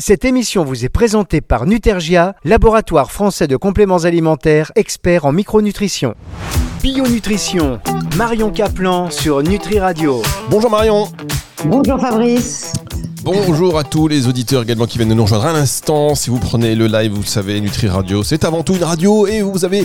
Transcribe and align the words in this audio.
Cette 0.00 0.24
émission 0.24 0.64
vous 0.64 0.84
est 0.84 0.88
présentée 0.88 1.40
par 1.40 1.66
Nutergia, 1.66 2.36
laboratoire 2.44 3.10
français 3.10 3.48
de 3.48 3.56
compléments 3.56 4.04
alimentaires, 4.04 4.70
expert 4.76 5.24
en 5.24 5.32
micronutrition. 5.32 6.14
Bionutrition, 6.80 7.80
Marion 8.16 8.52
Caplan 8.52 9.10
sur 9.10 9.42
Nutri 9.42 9.80
Radio. 9.80 10.22
Bonjour 10.50 10.70
Marion. 10.70 11.08
Bonjour 11.64 12.00
Fabrice. 12.00 12.74
Bonjour 13.24 13.76
à 13.76 13.82
tous 13.82 14.06
les 14.06 14.28
auditeurs 14.28 14.62
également 14.62 14.86
qui 14.86 14.98
viennent 14.98 15.08
de 15.08 15.14
nous 15.14 15.24
rejoindre 15.24 15.46
à 15.46 15.52
l'instant. 15.52 16.14
Si 16.14 16.30
vous 16.30 16.38
prenez 16.38 16.76
le 16.76 16.86
live, 16.86 17.10
vous 17.10 17.22
le 17.22 17.26
savez, 17.26 17.60
Nutri 17.60 17.88
Radio, 17.88 18.22
c'est 18.22 18.44
avant 18.44 18.62
tout 18.62 18.76
une 18.76 18.84
radio 18.84 19.26
et 19.26 19.42
vous 19.42 19.64
avez 19.64 19.84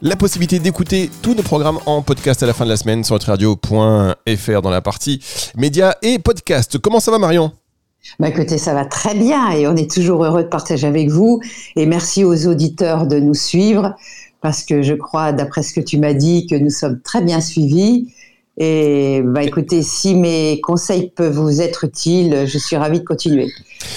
la 0.00 0.16
possibilité 0.16 0.58
d'écouter 0.58 1.10
tous 1.20 1.34
nos 1.34 1.42
programmes 1.42 1.80
en 1.84 2.00
podcast 2.00 2.42
à 2.42 2.46
la 2.46 2.54
fin 2.54 2.64
de 2.64 2.70
la 2.70 2.78
semaine 2.78 3.04
sur 3.04 3.14
nutriradio.fr 3.14 4.62
dans 4.62 4.70
la 4.70 4.80
partie 4.80 5.20
médias 5.54 5.96
et 6.00 6.18
podcast. 6.18 6.78
Comment 6.78 6.98
ça 6.98 7.10
va 7.10 7.18
Marion? 7.18 7.52
Bah 8.18 8.28
écoutez, 8.28 8.58
ça 8.58 8.74
va 8.74 8.84
très 8.84 9.14
bien 9.14 9.50
et 9.50 9.66
on 9.66 9.76
est 9.76 9.90
toujours 9.90 10.24
heureux 10.24 10.44
de 10.44 10.48
partager 10.48 10.86
avec 10.86 11.10
vous. 11.10 11.40
Et 11.76 11.86
merci 11.86 12.24
aux 12.24 12.46
auditeurs 12.46 13.06
de 13.06 13.18
nous 13.18 13.34
suivre 13.34 13.94
parce 14.40 14.62
que 14.62 14.82
je 14.82 14.94
crois, 14.94 15.32
d'après 15.32 15.62
ce 15.62 15.72
que 15.72 15.80
tu 15.80 15.98
m'as 15.98 16.12
dit, 16.12 16.46
que 16.46 16.54
nous 16.54 16.70
sommes 16.70 17.00
très 17.00 17.22
bien 17.22 17.40
suivis. 17.40 18.12
Et 18.56 19.20
bah 19.24 19.42
écoutez, 19.42 19.82
si 19.82 20.14
mes 20.14 20.60
conseils 20.60 21.10
peuvent 21.10 21.34
vous 21.34 21.60
être 21.60 21.84
utiles, 21.84 22.44
je 22.46 22.58
suis 22.58 22.76
ravie 22.76 23.00
de 23.00 23.04
continuer. 23.04 23.48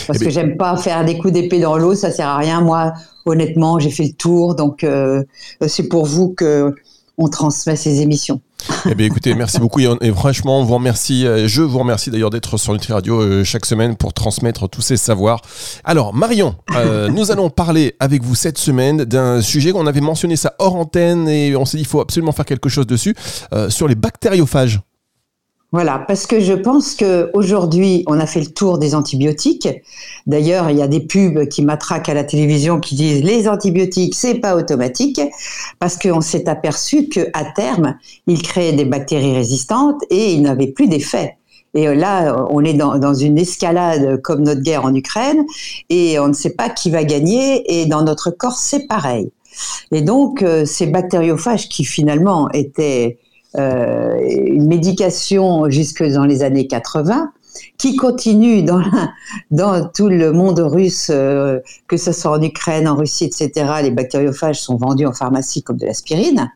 Parce 0.08 0.20
eh 0.22 0.26
que 0.26 0.32
j'aime 0.32 0.58
pas 0.58 0.76
faire 0.78 1.06
des 1.06 1.18
coups 1.18 1.34
d'épée 1.34 1.60
dans 1.60 1.78
l'eau, 1.78 1.94
ça 1.94 2.10
sert 2.12 2.28
à 2.28 2.38
rien. 2.38 2.62
Moi, 2.62 2.94
honnêtement, 3.26 3.78
j'ai 3.78 3.92
fait 3.92 4.06
le 4.06 4.14
tour, 4.14 4.56
donc 4.56 4.84
euh, 4.84 5.24
c'est 5.68 5.90
pour 5.90 6.06
vous 6.06 6.34
que 6.34 6.74
on 7.18 7.28
transmet 7.28 7.76
ces 7.76 8.02
émissions. 8.02 8.42
Eh 8.90 8.96
bien, 8.96 9.06
écoutez, 9.06 9.34
merci 9.34 9.60
beaucoup 9.60 9.80
et, 9.80 10.12
franchement, 10.12 10.60
on 10.60 10.64
vous 10.64 10.76
remercie. 10.76 11.26
Euh, 11.26 11.48
je 11.48 11.62
vous 11.62 11.80
remercie 11.80 12.10
d'ailleurs 12.12 12.30
d'être 12.30 12.58
sur 12.58 12.74
Nutri 12.74 12.94
Radio 12.94 13.22
euh, 13.22 13.44
chaque 13.44 13.66
semaine 13.66 13.96
pour 13.96 14.14
transmettre 14.14 14.70
tous 14.70 14.82
ces 14.82 14.98
savoirs. 14.98 15.42
Alors, 15.84 16.14
Marion, 16.14 16.56
euh, 16.76 17.10
nous 17.14 17.32
allons 17.32 17.50
parler 17.50 17.96
avec 18.00 18.24
vous 18.24 18.36
cette 18.36 18.58
semaine 18.58 19.06
d'un 19.06 19.42
sujet 19.42 19.72
qu'on 19.72 19.88
avait 19.88 20.02
mentionné 20.02 20.36
ça 20.36 20.54
hors 20.60 20.76
antenne 20.76 21.28
et 21.28 21.56
on 21.56 21.66
s'est 21.66 21.78
dit 21.78 21.84
qu'il 21.84 21.90
faut 21.90 22.02
absolument 22.02 22.32
faire 22.32 22.46
quelque 22.46 22.70
chose 22.70 22.88
dessus 22.88 23.16
sur 23.70 23.88
les 23.88 23.96
bactériophages. 23.96 24.80
Voilà, 25.74 26.00
parce 26.08 26.28
que 26.28 26.40
je 26.40 26.54
pense 26.54 26.96
qu'aujourd'hui, 26.96 28.06
on 28.08 28.18
a 28.22 28.26
fait 28.26 28.40
le 28.40 28.48
tour 28.48 28.78
des 28.78 28.96
antibiotiques. 28.96 29.68
D'ailleurs, 30.26 30.70
il 30.70 30.78
y 30.78 30.82
a 30.82 30.88
des 30.88 31.02
pubs 31.02 31.46
qui 31.50 31.62
matraquent 31.62 32.08
à 32.08 32.14
la 32.14 32.24
télévision 32.24 32.80
qui 32.80 32.96
disent 32.96 33.22
les 33.22 33.50
antibiotiques, 33.50 34.16
c'est 34.16 34.36
pas 34.36 34.56
automatique, 34.56 35.20
parce 35.80 35.98
qu'on 35.98 36.22
s'est 36.22 36.48
aperçu 36.48 37.10
qu'à 37.10 37.44
terme, 37.54 37.98
ils 38.28 38.42
créaient 38.42 38.72
des 38.72 38.86
bactéries 38.86 39.36
résistantes 39.36 40.02
et 40.10 40.32
ils 40.32 40.42
n'avaient 40.42 40.72
plus 40.72 40.88
d'effet. 40.88 41.36
Et 41.74 41.94
là, 41.94 42.48
on 42.50 42.64
est 42.64 42.74
dans, 42.74 43.14
une 43.14 43.38
escalade 43.38 44.22
comme 44.22 44.44
notre 44.44 44.62
guerre 44.62 44.86
en 44.86 44.96
Ukraine, 44.96 45.46
et 45.90 46.18
on 46.18 46.30
ne 46.30 46.34
sait 46.34 46.56
pas 46.56 46.70
qui 46.70 46.90
va 46.90 47.04
gagner, 47.04 47.82
et 47.82 47.86
dans 47.88 48.04
notre 48.04 48.32
corps, 48.32 48.58
c'est 48.58 48.88
pareil. 48.88 49.32
Et 49.92 50.02
donc, 50.02 50.44
euh, 50.44 50.66
ces 50.66 50.88
bactériophages 50.88 51.68
qui 51.68 51.84
finalement 51.84 52.50
étaient 52.52 53.18
euh, 53.20 53.27
une 53.56 54.68
médication 54.68 55.70
jusque 55.70 56.04
dans 56.04 56.26
les 56.26 56.44
années 56.44 56.68
80 56.68 57.32
qui 57.78 57.96
continue 57.96 58.64
dans, 58.64 58.82
tout 59.94 60.10
le 60.10 60.32
monde 60.32 60.60
russe, 60.60 61.10
euh, 61.10 61.60
que 61.88 61.98
ce 61.98 62.12
soit 62.12 62.32
en 62.32 62.42
Ukraine, 62.42 62.88
en 62.88 62.96
Russie, 62.96 63.26
etc. 63.26 63.72
Les 63.84 63.92
bactériophages 63.92 64.62
sont 64.62 64.78
vendus 64.78 65.06
en 65.06 65.14
pharmacie 65.14 65.64
comme 65.64 65.78
de 65.78 65.86
l'aspirine. 65.86 66.52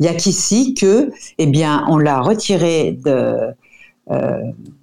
Il 0.00 0.06
y 0.06 0.08
a 0.08 0.14
qu'ici 0.14 0.74
que, 0.74 1.10
eh 1.38 1.46
bien, 1.46 1.84
on 1.88 1.98
l'a 1.98 2.20
retiré 2.20 2.98
euh, 3.06 3.52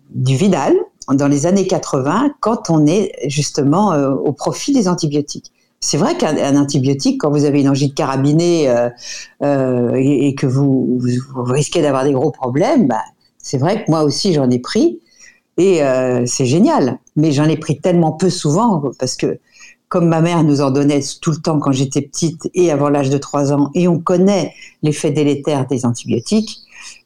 du 0.09 0.35
Vidal 0.35 0.73
dans 1.11 1.27
les 1.27 1.45
années 1.45 1.67
80 1.67 2.35
quand 2.39 2.69
on 2.69 2.85
est 2.85 3.11
justement 3.27 3.89
au 3.89 4.31
profit 4.31 4.71
des 4.71 4.87
antibiotiques. 4.87 5.51
C'est 5.83 5.97
vrai 5.97 6.15
qu'un 6.15 6.55
antibiotique, 6.57 7.19
quand 7.19 7.31
vous 7.31 7.43
avez 7.43 7.61
une 7.61 7.69
angine 7.69 7.91
carabinée 7.91 8.69
euh, 8.69 8.89
euh, 9.41 9.95
et, 9.95 10.35
que 10.35 10.45
vous, 10.45 11.01
risquez 11.35 11.81
d'avoir 11.81 12.03
des 12.03 12.11
gros 12.11 12.29
problèmes, 12.29 12.87
bah, 12.87 13.01
c'est 13.39 13.57
vrai 13.57 13.83
que 13.83 13.89
moi 13.89 14.03
aussi 14.03 14.31
j'en 14.31 14.47
ai 14.51 14.59
pris 14.59 14.99
et 15.57 15.83
euh, 15.83 16.23
c'est 16.27 16.45
génial. 16.45 16.99
Mais 17.15 17.31
j'en 17.31 17.45
ai 17.45 17.57
pris 17.57 17.79
tellement 17.79 18.11
peu 18.11 18.29
souvent 18.29 18.83
parce 18.99 19.15
que 19.15 19.39
comme 19.89 20.07
ma 20.07 20.21
mère 20.21 20.43
nous 20.43 20.61
en 20.61 20.69
donnait 20.69 21.01
tout 21.19 21.31
le 21.31 21.37
temps 21.37 21.59
quand 21.59 21.71
j'étais 21.71 22.01
petite 22.01 22.47
et 22.53 22.71
avant 22.71 22.89
l'âge 22.89 23.09
de 23.09 23.17
3 23.17 23.51
ans, 23.51 23.71
et 23.73 23.87
on 23.87 23.99
connaît 23.99 24.53
l'effet 24.83 25.09
délétère 25.09 25.65
des 25.65 25.85
antibiotiques, 25.85 26.59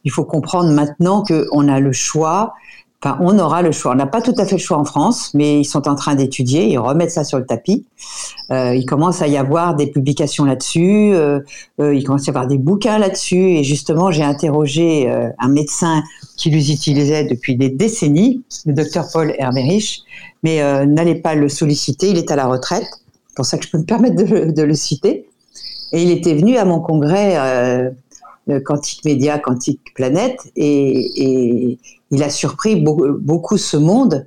il 0.03 0.11
faut 0.11 0.25
comprendre 0.25 0.69
maintenant 0.71 1.23
qu'on 1.23 1.67
a 1.69 1.79
le 1.79 1.93
choix 1.93 2.53
on 3.21 3.37
aura 3.37 3.61
le 3.61 3.71
choix. 3.71 3.91
On 3.91 3.95
n'a 3.95 4.07
pas 4.07 4.21
tout 4.21 4.33
à 4.37 4.45
fait 4.45 4.55
le 4.55 4.61
choix 4.61 4.77
en 4.77 4.85
France, 4.85 5.31
mais 5.33 5.59
ils 5.59 5.65
sont 5.65 5.87
en 5.87 5.95
train 5.95 6.15
d'étudier, 6.15 6.67
ils 6.67 6.77
remettent 6.77 7.11
ça 7.11 7.23
sur 7.23 7.37
le 7.37 7.45
tapis. 7.45 7.85
Euh, 8.51 8.75
il 8.75 8.85
commence 8.85 9.21
à 9.21 9.27
y 9.27 9.37
avoir 9.37 9.75
des 9.75 9.87
publications 9.87 10.45
là-dessus, 10.45 11.13
euh, 11.13 11.39
euh, 11.79 11.93
il 11.93 12.03
commence 12.03 12.23
à 12.23 12.25
y 12.25 12.29
avoir 12.29 12.47
des 12.47 12.57
bouquins 12.57 12.97
là-dessus. 12.97 13.57
Et 13.57 13.63
justement, 13.63 14.11
j'ai 14.11 14.23
interrogé 14.23 15.09
un 15.39 15.47
médecin 15.49 16.03
qui 16.35 16.49
les 16.49 16.71
utilisait 16.71 17.25
depuis 17.25 17.55
des 17.55 17.69
décennies, 17.69 18.43
le 18.65 18.73
docteur 18.73 19.05
Paul 19.11 19.33
Hermerich, 19.37 20.03
mais 20.43 20.85
n'allez 20.85 21.15
pas 21.15 21.35
le 21.35 21.49
solliciter, 21.49 22.09
il 22.09 22.17
est 22.17 22.31
à 22.31 22.35
la 22.35 22.47
retraite. 22.47 22.85
C'est 23.27 23.35
pour 23.35 23.45
ça 23.45 23.57
que 23.57 23.65
je 23.65 23.71
peux 23.71 23.77
me 23.77 23.85
permettre 23.85 24.15
de, 24.15 24.63
le 24.63 24.73
citer. 24.73 25.27
Et 25.91 26.01
il 26.01 26.11
était 26.11 26.33
venu 26.33 26.57
à 26.57 26.65
mon 26.65 26.79
congrès 26.79 27.37
Quantique 28.63 29.03
Média, 29.05 29.39
Quantique 29.39 29.93
Planète, 29.95 30.39
et, 30.55 31.77
il 32.11 32.23
a 32.23 32.29
surpris 32.29 32.75
beaucoup, 32.75 33.57
ce 33.57 33.77
monde. 33.77 34.25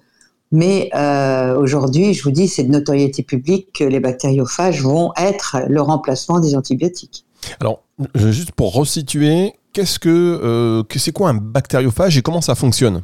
Mais 0.50 0.90
euh, 0.94 1.56
aujourd'hui, 1.56 2.14
je 2.14 2.22
vous 2.22 2.30
dis, 2.30 2.48
c'est 2.48 2.64
de 2.64 2.70
notoriété 2.70 3.22
publique 3.22 3.68
que 3.74 3.84
les 3.84 4.00
bactériophages 4.00 4.82
vont 4.82 5.12
être 5.16 5.58
le 5.68 5.82
remplacement 5.82 6.40
des 6.40 6.56
antibiotiques. 6.56 7.26
Alors, 7.60 7.82
juste 8.14 8.52
pour 8.52 8.74
resituer, 8.74 9.52
qu'est-ce 9.72 9.98
que, 9.98 10.08
euh, 10.08 10.82
que 10.84 10.98
c'est 10.98 11.12
quoi 11.12 11.30
un 11.30 11.34
bactériophage 11.34 12.16
et 12.16 12.22
comment 12.22 12.40
ça 12.40 12.54
fonctionne? 12.54 13.02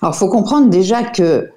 Alors, 0.00 0.14
il 0.14 0.18
faut 0.18 0.30
comprendre 0.30 0.70
déjà 0.70 1.02
que 1.04 1.50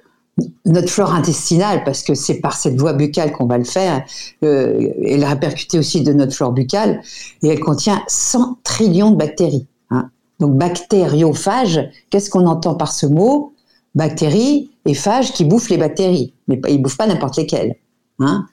notre 0.64 0.88
flore 0.88 1.14
intestinale, 1.14 1.84
parce 1.84 2.02
que 2.02 2.14
c'est 2.14 2.40
par 2.40 2.54
cette 2.54 2.78
voie 2.78 2.92
buccale 2.92 3.32
qu'on 3.32 3.46
va 3.46 3.58
le 3.58 3.64
faire, 3.64 4.04
euh, 4.44 4.88
elle 5.04 5.24
répercute 5.24 5.74
aussi 5.74 6.02
de 6.02 6.12
notre 6.12 6.34
flore 6.34 6.52
buccale, 6.52 7.00
et 7.42 7.48
elle 7.48 7.60
contient 7.60 8.02
100 8.08 8.58
trillions 8.62 9.10
de 9.10 9.16
bactéries. 9.16 9.66
Hein. 9.90 10.10
Donc 10.38 10.56
bactériophage, 10.56 11.80
qu'est-ce 12.10 12.30
qu'on 12.30 12.46
entend 12.46 12.74
par 12.74 12.92
ce 12.92 13.06
mot? 13.06 13.52
Bactéries 13.94 14.70
et 14.86 14.94
phage 14.94 15.32
qui 15.32 15.44
bouffent 15.44 15.70
les 15.70 15.78
bactéries, 15.78 16.32
mais 16.48 16.60
ils 16.68 16.80
bouffent 16.80 16.96
pas 16.96 17.06
n'importe 17.06 17.36
lesquelles. 17.36 17.76
Hein. 18.20 18.46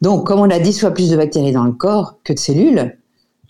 Donc 0.00 0.26
comme 0.26 0.40
on 0.40 0.50
a 0.50 0.58
10 0.58 0.80
fois 0.80 0.90
plus 0.90 1.10
de 1.10 1.16
bactéries 1.16 1.52
dans 1.52 1.64
le 1.64 1.72
corps 1.72 2.14
que 2.24 2.32
de 2.32 2.38
cellules, 2.38 2.96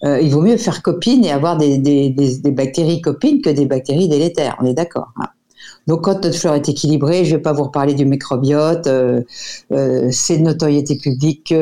euh, 0.04 0.20
il 0.20 0.30
vaut 0.30 0.42
mieux 0.42 0.56
faire 0.56 0.82
copine 0.82 1.24
et 1.24 1.30
avoir 1.30 1.56
des, 1.56 2.14
bactéries 2.52 3.00
copines 3.00 3.42
que 3.42 3.50
des 3.50 3.66
bactéries 3.66 4.08
délétères. 4.08 4.56
On 4.60 4.66
est 4.66 4.74
d'accord. 4.74 5.12
Hein. 5.16 5.26
Donc, 5.88 6.02
quand 6.02 6.22
notre 6.22 6.36
flore 6.36 6.54
est 6.54 6.68
équilibrée, 6.68 7.24
je 7.24 7.32
ne 7.32 7.36
vais 7.36 7.42
pas 7.42 7.54
vous 7.54 7.64
reparler 7.64 7.94
du 7.94 8.04
microbiote, 8.04 8.86
euh, 8.86 9.22
euh, 9.72 10.08
c'est 10.12 10.36
de 10.36 10.42
notoriété 10.42 10.98
publique, 10.98 11.54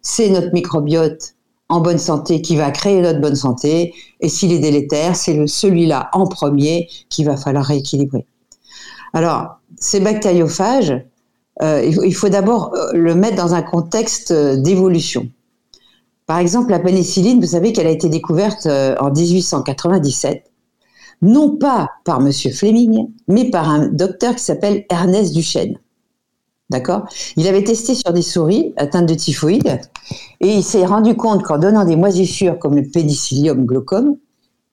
c'est 0.00 0.30
notre 0.30 0.52
microbiote 0.52 1.34
en 1.68 1.80
bonne 1.80 1.98
santé 1.98 2.42
qui 2.42 2.54
va 2.54 2.70
créer 2.70 3.00
notre 3.00 3.20
bonne 3.20 3.34
santé, 3.34 3.92
et 4.20 4.28
s'il 4.28 4.52
est 4.52 4.60
délétère, 4.60 5.16
c'est 5.16 5.48
celui-là 5.48 6.10
en 6.12 6.28
premier 6.28 6.88
qu'il 7.08 7.26
va 7.26 7.36
falloir 7.36 7.64
rééquilibrer. 7.64 8.24
Alors, 9.14 9.58
ces 9.80 9.98
bactériophages, 9.98 10.94
euh, 11.60 11.84
il 11.84 12.14
faut 12.14 12.28
d'abord 12.28 12.72
le 12.92 13.16
mettre 13.16 13.36
dans 13.36 13.54
un 13.54 13.62
contexte 13.62 14.32
d'évolution. 14.32 15.28
Par 16.26 16.38
exemple, 16.38 16.70
la 16.70 16.78
pénicilline, 16.78 17.40
vous 17.40 17.48
savez 17.48 17.72
qu'elle 17.72 17.88
a 17.88 17.90
été 17.90 18.08
découverte 18.08 18.66
en 18.66 19.10
1897 19.10 20.51
non 21.22 21.56
pas 21.56 21.88
par 22.04 22.20
M. 22.20 22.32
Fleming, 22.32 23.08
mais 23.28 23.50
par 23.50 23.70
un 23.70 23.86
docteur 23.86 24.34
qui 24.34 24.42
s'appelle 24.42 24.84
Ernest 24.90 25.32
Duchesne. 25.32 25.78
D'accord? 26.70 27.04
Il 27.36 27.46
avait 27.46 27.64
testé 27.64 27.94
sur 27.94 28.12
des 28.12 28.22
souris 28.22 28.72
atteintes 28.76 29.06
de 29.06 29.14
typhoïde 29.14 29.80
et 30.40 30.54
il 30.54 30.62
s'est 30.62 30.86
rendu 30.86 31.14
compte 31.16 31.42
qu'en 31.42 31.58
donnant 31.58 31.84
des 31.84 31.96
moisissures 31.96 32.58
comme 32.58 32.76
le 32.76 32.88
pénicillium 32.88 33.66
glaucome, 33.66 34.16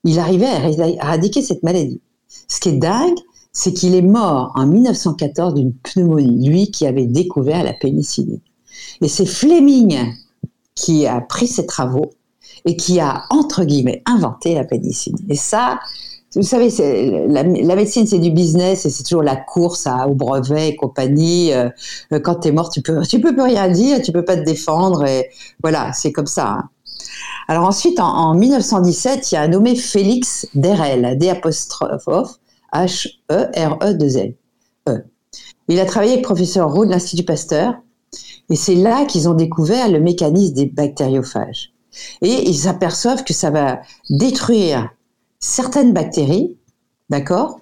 il 0.06 0.18
arrivait 0.18 0.46
à 0.46 0.88
éradiquer 0.88 1.42
cette 1.42 1.62
maladie. 1.64 2.02
Ce 2.48 2.60
qui 2.60 2.70
est 2.70 2.78
dingue, 2.78 3.18
c'est 3.52 3.74
qu'il 3.74 3.96
est 3.96 4.02
mort 4.02 4.54
en 4.56 4.66
1914 4.66 5.56
d'une 5.56 5.74
pneumonie, 5.74 6.48
lui 6.48 6.72
qui 6.72 6.88
avait 6.88 7.08
découvert 7.08 7.64
la 7.64 7.74
pénicilline. 7.74 8.40
Et 9.02 9.10
c'est 9.10 9.26
Fleming 9.26 9.98
qui 10.76 11.06
a 11.06 11.20
pris 11.20 11.48
ses 11.48 11.66
travaux 11.66 12.12
et 12.66 12.76
qui 12.76 13.00
a, 13.00 13.24
entre 13.30 13.66
guillemets, 13.66 14.04
inventé 14.06 14.56
la 14.56 14.64
pénicilline. 14.64 15.26
Et 15.30 15.36
ça, 15.36 15.80
vous 16.36 16.44
savez, 16.44 16.70
la, 17.28 17.44
la, 17.44 17.76
médecine, 17.76 18.06
c'est 18.06 18.20
du 18.20 18.30
business 18.30 18.86
et 18.86 18.90
c'est 18.90 19.04
toujours 19.04 19.24
la 19.24 19.36
course 19.36 19.88
à, 19.88 20.08
au 20.08 20.14
brevet 20.14 20.70
et 20.70 20.76
compagnie. 20.76 21.52
Euh, 21.54 21.70
euh, 22.14 22.20
quand 22.20 22.36
tu 22.36 22.50
es 22.50 22.52
mort, 22.52 22.70
tu 22.70 22.82
peux, 22.82 23.02
tu 23.02 23.20
peux 23.20 23.34
plus 23.34 23.42
rien 23.42 23.68
dire, 23.68 24.02
tu 24.02 24.12
peux 24.12 24.24
pas 24.24 24.38
te 24.38 24.44
défendre. 24.44 25.06
Et 25.06 25.30
voilà, 25.64 25.92
c'est 25.94 26.12
comme 26.12 26.28
ça. 26.28 26.50
Hein. 26.50 26.70
Alors 27.48 27.66
ensuite, 27.66 28.00
en, 28.00 28.36
1917, 28.36 29.32
il 29.32 29.36
y 29.36 29.38
a 29.40 29.42
un 29.42 29.48
nommé 29.48 29.76
Félix 29.76 30.48
Derel, 30.54 31.18
D 31.18 31.30
apostrophe 31.30 32.40
H 32.72 33.08
E 33.32 33.48
R 33.58 33.80
E 33.84 33.94
2 33.94 34.18
L. 34.18 34.36
Il 35.68 35.80
a 35.80 35.86
travaillé 35.86 36.14
avec 36.14 36.24
professeur 36.24 36.72
Roux 36.72 36.86
de 36.86 36.92
l'Institut 36.92 37.24
Pasteur, 37.24 37.76
et 38.50 38.56
c'est 38.56 38.76
là 38.76 39.06
qu'ils 39.06 39.30
ont 39.30 39.34
découvert 39.34 39.90
le 39.90 40.00
mécanisme 40.00 40.54
des 40.54 40.66
bactériophages. 40.66 41.72
Et 42.22 42.50
ils 42.50 42.58
s'aperçoivent 42.58 43.24
que 43.24 43.34
ça 43.34 43.50
va 43.50 43.80
détruire 44.10 44.90
certaines 45.40 45.94
bactéries, 45.94 46.58
d'accord? 47.10 47.62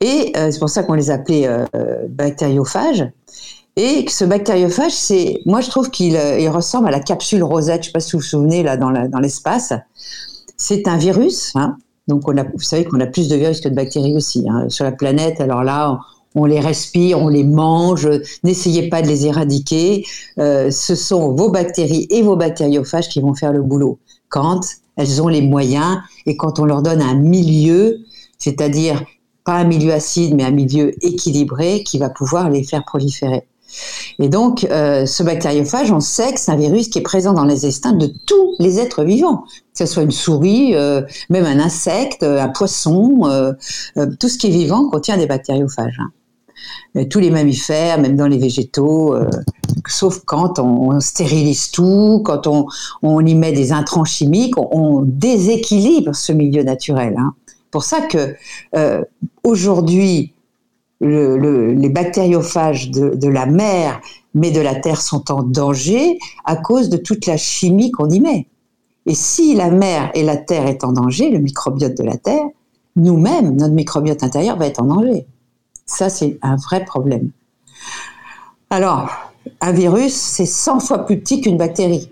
Et 0.00 0.32
euh, 0.36 0.50
c'est 0.50 0.58
pour 0.58 0.68
ça 0.68 0.82
qu'on 0.82 0.94
les 0.94 1.10
appelait 1.10 1.46
euh, 1.46 1.64
bactériophages. 2.08 3.08
Et 3.76 4.04
ce 4.08 4.24
bactériophage, 4.24 4.92
c'est, 4.92 5.40
moi 5.46 5.60
je 5.60 5.70
trouve 5.70 5.90
qu'il 5.90 6.12
il 6.12 6.48
ressemble 6.48 6.88
à 6.88 6.90
la 6.90 7.00
capsule 7.00 7.42
rosette. 7.42 7.84
Je 7.84 7.88
ne 7.88 7.90
sais 7.90 7.92
pas 7.92 8.00
si 8.00 8.12
vous 8.12 8.18
vous 8.18 8.24
souvenez 8.24 8.62
là 8.62 8.76
dans, 8.76 8.90
l'espace. 8.90 9.72
C'est 10.58 10.86
un 10.88 10.98
virus. 10.98 11.52
Hein, 11.54 11.76
donc 12.06 12.28
on 12.28 12.36
a, 12.36 12.42
vous 12.42 12.60
savez 12.60 12.84
qu'on 12.84 13.00
a 13.00 13.06
plus 13.06 13.28
de 13.28 13.36
virus 13.36 13.60
que 13.60 13.68
de 13.68 13.74
bactéries 13.74 14.14
aussi 14.14 14.46
hein, 14.48 14.68
sur 14.68 14.84
la 14.84 14.92
planète. 14.92 15.40
Alors 15.40 15.64
là, 15.64 15.98
on 16.34 16.44
les 16.44 16.60
respire, 16.60 17.20
on 17.20 17.28
les 17.28 17.44
mange, 17.44 18.08
n'essayez 18.42 18.88
pas 18.88 19.02
de 19.02 19.08
les 19.08 19.26
éradiquer. 19.26 20.04
Euh, 20.38 20.70
ce 20.70 20.94
sont 20.94 21.32
vos 21.32 21.50
bactéries 21.50 22.06
et 22.10 22.22
vos 22.22 22.36
bactériophages 22.36 23.08
qui 23.08 23.20
vont 23.20 23.34
faire 23.34 23.52
le 23.52 23.62
boulot 23.62 23.98
quand 24.28 24.60
elles 24.96 25.22
ont 25.22 25.28
les 25.28 25.42
moyens 25.42 25.98
et 26.26 26.36
quand 26.36 26.58
on 26.58 26.64
leur 26.64 26.82
donne 26.82 27.02
un 27.02 27.14
milieu, 27.14 27.98
c'est-à-dire 28.38 29.02
pas 29.44 29.54
un 29.54 29.64
milieu 29.64 29.92
acide, 29.92 30.34
mais 30.34 30.44
un 30.44 30.50
milieu 30.50 30.92
équilibré 31.04 31.82
qui 31.82 31.98
va 31.98 32.10
pouvoir 32.10 32.48
les 32.50 32.62
faire 32.62 32.84
proliférer. 32.84 33.42
Et 34.18 34.28
donc, 34.28 34.64
euh, 34.64 35.06
ce 35.06 35.22
bactériophage, 35.22 35.90
on 35.90 36.00
sait 36.00 36.32
que 36.32 36.38
c'est 36.38 36.52
un 36.52 36.56
virus 36.56 36.88
qui 36.88 36.98
est 36.98 37.02
présent 37.02 37.32
dans 37.32 37.44
les 37.44 37.64
intestins 37.64 37.92
de 37.92 38.06
tous 38.26 38.54
les 38.58 38.78
êtres 38.78 39.02
vivants, 39.02 39.44
que 39.72 39.78
ce 39.78 39.86
soit 39.86 40.02
une 40.02 40.10
souris, 40.10 40.74
euh, 40.74 41.00
même 41.30 41.46
un 41.46 41.58
insecte, 41.58 42.22
un 42.22 42.48
poisson, 42.48 43.54
tout 44.20 44.28
ce 44.28 44.38
qui 44.38 44.48
est 44.48 44.50
vivant 44.50 44.90
contient 44.90 45.16
des 45.16 45.26
bactériophages. 45.26 46.00
Tous 47.10 47.18
les 47.18 47.30
mammifères, 47.30 47.98
même 47.98 48.16
dans 48.16 48.26
les 48.26 48.38
végétaux, 48.38 49.14
euh, 49.14 49.28
sauf 49.88 50.20
quand 50.24 50.58
on, 50.58 51.00
stérilise 51.00 51.70
tout, 51.70 52.22
quand 52.24 52.46
on, 52.46 52.66
on, 53.02 53.24
y 53.24 53.34
met 53.34 53.52
des 53.52 53.72
intrants 53.72 54.04
chimiques, 54.04 54.56
on, 54.56 55.02
déséquilibre 55.02 56.14
ce 56.14 56.32
milieu 56.32 56.62
naturel. 56.62 57.16
Hein. 57.18 57.34
Pour 57.70 57.84
ça 57.84 58.02
que 58.02 58.34
euh, 58.76 59.02
aujourd'hui, 59.44 60.34
le, 61.00 61.72
les 61.72 61.88
bactériophages 61.88 62.90
de, 62.90 63.10
de, 63.10 63.28
la 63.28 63.46
mer, 63.46 64.00
mais 64.34 64.50
de 64.50 64.60
la 64.60 64.74
terre, 64.74 65.00
sont 65.00 65.32
en 65.32 65.42
danger 65.42 66.18
à 66.44 66.56
cause 66.56 66.88
de 66.88 66.96
toute 66.96 67.26
la 67.26 67.36
chimie 67.36 67.90
qu'on 67.90 68.08
y 68.08 68.20
met. 68.20 68.46
Et 69.06 69.14
si 69.14 69.54
la 69.54 69.70
mer 69.70 70.10
et 70.14 70.22
la 70.22 70.36
terre 70.36 70.66
est 70.66 70.84
en 70.84 70.92
danger, 70.92 71.30
le 71.30 71.40
microbiote 71.40 71.96
de 71.96 72.04
la 72.04 72.16
terre, 72.16 72.44
nous-mêmes, 72.94 73.56
notre 73.56 73.74
microbiote 73.74 74.22
intérieur 74.22 74.56
va 74.56 74.66
être 74.66 74.80
en 74.80 74.86
danger. 74.86 75.26
Ça, 75.86 76.08
c'est 76.08 76.38
un 76.42 76.56
vrai 76.56 76.84
problème. 76.84 77.30
Alors, 78.70 79.31
un 79.60 79.72
virus, 79.72 80.14
c'est 80.14 80.46
100 80.46 80.80
fois 80.80 81.04
plus 81.06 81.20
petit 81.20 81.40
qu'une 81.40 81.56
bactérie. 81.56 82.10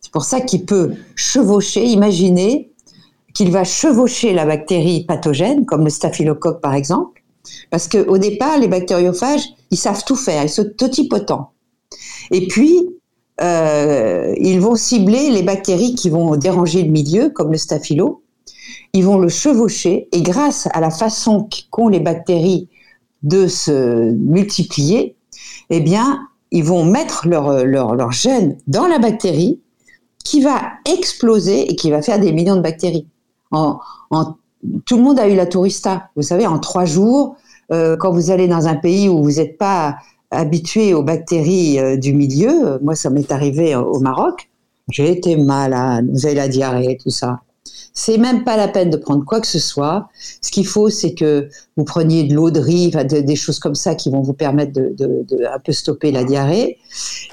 C'est 0.00 0.12
pour 0.12 0.24
ça 0.24 0.40
qu'il 0.40 0.64
peut 0.64 0.94
chevaucher, 1.14 1.84
imaginer 1.84 2.70
qu'il 3.34 3.50
va 3.50 3.64
chevaucher 3.64 4.32
la 4.32 4.44
bactérie 4.44 5.04
pathogène, 5.04 5.66
comme 5.66 5.84
le 5.84 5.90
staphylocoque 5.90 6.60
par 6.60 6.74
exemple, 6.74 7.22
parce 7.70 7.88
qu'au 7.88 8.18
départ, 8.18 8.58
les 8.58 8.68
bactériophages, 8.68 9.44
ils 9.70 9.76
savent 9.76 10.04
tout 10.04 10.16
faire, 10.16 10.42
ils 10.42 10.48
sont 10.48 10.68
totipotents. 10.76 11.52
Et 12.30 12.46
puis, 12.46 12.88
euh, 13.40 14.34
ils 14.38 14.60
vont 14.60 14.74
cibler 14.74 15.30
les 15.30 15.42
bactéries 15.42 15.94
qui 15.94 16.10
vont 16.10 16.36
déranger 16.36 16.82
le 16.82 16.90
milieu, 16.90 17.30
comme 17.30 17.52
le 17.52 17.58
staphylo. 17.58 18.22
Ils 18.92 19.04
vont 19.04 19.18
le 19.18 19.28
chevaucher, 19.28 20.08
et 20.12 20.22
grâce 20.22 20.68
à 20.72 20.80
la 20.80 20.90
façon 20.90 21.48
qu'ont 21.70 21.88
les 21.88 22.00
bactéries 22.00 22.68
de 23.22 23.46
se 23.46 24.10
multiplier, 24.10 25.16
eh 25.70 25.80
bien, 25.80 26.20
ils 26.50 26.64
vont 26.64 26.84
mettre 26.84 27.28
leur, 27.28 27.64
leur, 27.64 27.94
leur 27.94 28.12
gène 28.12 28.58
dans 28.66 28.86
la 28.86 28.98
bactérie 28.98 29.60
qui 30.24 30.40
va 30.40 30.60
exploser 30.84 31.70
et 31.70 31.76
qui 31.76 31.90
va 31.90 32.02
faire 32.02 32.18
des 32.18 32.32
millions 32.32 32.56
de 32.56 32.60
bactéries. 32.60 33.06
Tout 33.52 34.96
le 34.96 35.02
monde 35.02 35.18
a 35.18 35.28
eu 35.28 35.34
la 35.34 35.46
tourista. 35.46 36.10
Vous 36.16 36.22
savez, 36.22 36.46
en 36.46 36.58
trois 36.58 36.84
jours, 36.84 37.36
euh, 37.72 37.96
quand 37.96 38.12
vous 38.12 38.30
allez 38.30 38.48
dans 38.48 38.66
un 38.66 38.76
pays 38.76 39.08
où 39.08 39.22
vous 39.22 39.32
n'êtes 39.32 39.56
pas 39.56 39.96
habitué 40.30 40.94
aux 40.94 41.02
bactéries 41.02 41.78
euh, 41.78 41.96
du 41.96 42.12
milieu, 42.12 42.78
moi 42.82 42.94
ça 42.94 43.10
m'est 43.10 43.32
arrivé 43.32 43.74
au 43.74 43.98
Maroc, 44.00 44.50
j'ai 44.90 45.10
été 45.10 45.36
malade, 45.36 46.08
vous 46.12 46.26
avez 46.26 46.34
la 46.34 46.48
diarrhée, 46.48 46.98
tout 47.02 47.10
ça. 47.10 47.40
C'est 47.92 48.18
même 48.18 48.44
pas 48.44 48.56
la 48.56 48.68
peine 48.68 48.90
de 48.90 48.96
prendre 48.96 49.24
quoi 49.24 49.40
que 49.40 49.46
ce 49.46 49.58
soit. 49.58 50.08
Ce 50.40 50.50
qu'il 50.50 50.66
faut, 50.66 50.90
c'est 50.90 51.14
que 51.14 51.48
vous 51.76 51.84
preniez 51.84 52.24
de 52.24 52.34
l'eau 52.34 52.50
de 52.50 52.60
riz, 52.60 52.90
des 52.90 53.36
choses 53.36 53.58
comme 53.58 53.74
ça 53.74 53.94
qui 53.94 54.10
vont 54.10 54.20
vous 54.20 54.32
permettre 54.32 54.72
de, 54.72 55.44
un 55.52 55.58
peu 55.58 55.72
stopper 55.72 56.12
la 56.12 56.24
diarrhée. 56.24 56.78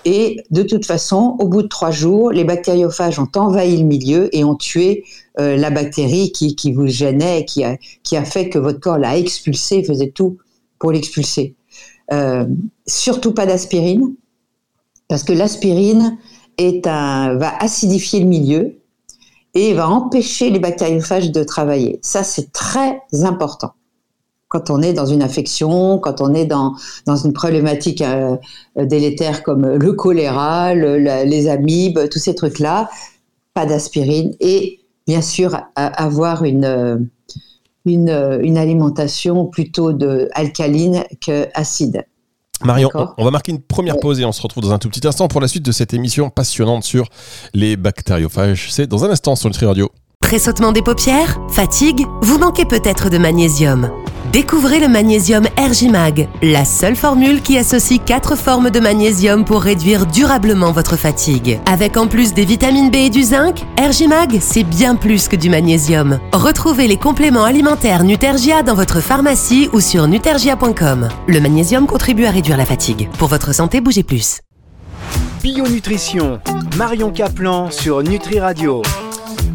Et 0.06 0.44
de 0.50 0.64
toute 0.64 0.86
façon, 0.86 1.36
au 1.40 1.48
bout 1.48 1.62
de 1.62 1.68
trois 1.68 1.92
jours, 1.92 2.32
les 2.32 2.44
bactériophages 2.44 3.20
ont 3.20 3.30
envahi 3.36 3.78
le 3.78 3.84
milieu 3.84 4.36
et 4.36 4.44
ont 4.44 4.56
tué 4.56 5.04
euh, 5.40 5.58
la 5.58 5.70
bactérie 5.70 6.32
qui, 6.32 6.72
vous 6.72 6.88
gênait, 6.88 7.46
qui 7.46 7.64
a, 7.64 8.26
fait 8.26 8.50
que 8.50 8.58
votre 8.58 8.80
corps 8.80 8.98
l'a 8.98 9.18
expulsé, 9.18 9.84
faisait 9.84 10.12
tout 10.12 10.38
pour 10.80 10.92
l'expulser. 10.92 11.56
Euh, 12.12 12.46
surtout 12.88 13.34
pas 13.34 13.46
d'aspirine, 13.46 14.16
parce 15.08 15.24
que 15.24 15.34
l'aspirine 15.34 16.18
va 16.60 17.58
acidifier 17.60 18.20
le 18.22 18.26
milieu 18.26 18.78
et 19.58 19.74
va 19.74 19.90
empêcher 19.90 20.52
les 20.52 20.60
bactériophages 20.60 21.32
de 21.32 21.44
travailler. 21.44 22.00
Ça, 22.04 22.24
c'est 22.24 22.52
très 22.52 23.02
important. 23.24 23.74
Quand 24.50 24.70
on 24.70 24.84
est 24.84 24.94
dans 24.94 25.08
une 25.08 25.24
infection, 25.24 25.98
quand 25.98 26.22
on 26.22 26.36
est 26.36 26.46
dans, 26.46 26.76
dans 27.08 27.16
une 27.16 27.34
problématique 27.34 28.02
euh, 28.02 28.38
délétère 28.78 29.42
comme 29.42 29.66
le 29.66 29.94
choléra, 29.94 30.76
les 30.76 31.48
amibes, 31.48 32.08
tous 32.10 32.20
ces 32.20 32.36
trucs-là, 32.36 32.90
pas 33.56 33.66
d'aspirine 33.66 34.36
et 34.40 34.80
bien 35.08 35.22
sûr 35.22 35.58
avoir 35.76 36.44
une, 36.44 37.10
une, 37.86 38.40
une 38.42 38.58
alimentation 38.58 39.48
plutôt 39.48 39.92
de 39.92 40.30
alcaline 40.34 41.04
qu'acide. 41.20 42.06
Marion, 42.64 42.90
on 43.18 43.24
va 43.24 43.32
marquer 43.32 43.52
une 43.52 43.62
première 43.62 44.00
pause 44.00 44.20
et 44.20 44.26
on 44.26 44.32
se 44.32 44.42
retrouve 44.42 44.64
dans 44.64 44.72
un 44.72 44.80
tout 44.80 44.90
petit 44.90 45.08
instant 45.08 45.28
pour 45.28 45.42
la 45.42 45.48
suite 45.48 45.64
de 45.64 45.72
cette 45.72 45.94
émission 45.94 46.30
passionnante 46.30 46.84
sur 46.84 47.08
les 47.54 47.78
bactériophages. 47.78 48.72
C'est 48.72 48.88
dans 48.88 49.06
un 49.06 49.10
instant 49.10 49.36
sur 49.36 49.50
Nutri 49.50 49.66
Radio. 49.66 49.92
Pressautement 50.28 50.74
des 50.74 50.82
paupières 50.82 51.40
Fatigue 51.48 52.06
Vous 52.22 52.38
manquez 52.38 52.66
peut-être 52.66 53.10
de 53.10 53.18
magnésium. 53.18 53.90
Découvrez 54.34 54.82
le 54.82 54.90
magnésium 54.90 55.46
Ergimag, 55.56 56.28
la 56.44 56.66
seule 56.66 56.98
formule 56.98 57.42
qui 57.42 57.58
associe 57.58 58.02
quatre 58.06 58.36
formes 58.36 58.70
de 58.70 58.82
magnésium 58.82 59.46
pour 59.46 59.62
réduire 59.62 60.06
durablement 60.06 60.74
votre 60.74 60.98
fatigue. 60.98 61.62
Avec 61.66 61.96
en 61.96 62.08
plus 62.08 62.34
des 62.34 62.44
vitamines 62.44 62.92
B 62.92 62.96
et 62.96 63.10
du 63.10 63.24
zinc, 63.24 63.64
Ergimag, 63.78 64.40
c'est 64.42 64.66
bien 64.66 64.98
plus 64.98 65.30
que 65.30 65.38
du 65.38 65.50
magnésium. 65.50 66.20
Retrouvez 66.34 66.90
les 66.90 66.98
compléments 66.98 67.46
alimentaires 67.46 68.04
Nutergia 68.04 68.64
dans 68.64 68.76
votre 68.76 69.00
pharmacie 69.00 69.70
ou 69.72 69.80
sur 69.80 70.10
nutergia.com. 70.10 71.08
Le 71.30 71.40
magnésium 71.40 71.88
contribue 71.88 72.26
à 72.26 72.32
réduire 72.32 72.58
la 72.58 72.66
fatigue. 72.66 73.08
Pour 73.18 73.30
votre 73.30 73.56
santé, 73.56 73.80
bougez 73.80 74.04
plus. 74.04 74.42
Bio 75.42 75.66
Nutrition, 75.66 76.42
Marion 76.76 77.12
Caplan 77.12 77.72
sur 77.72 78.04
Nutri 78.04 78.42
Radio. 78.42 78.82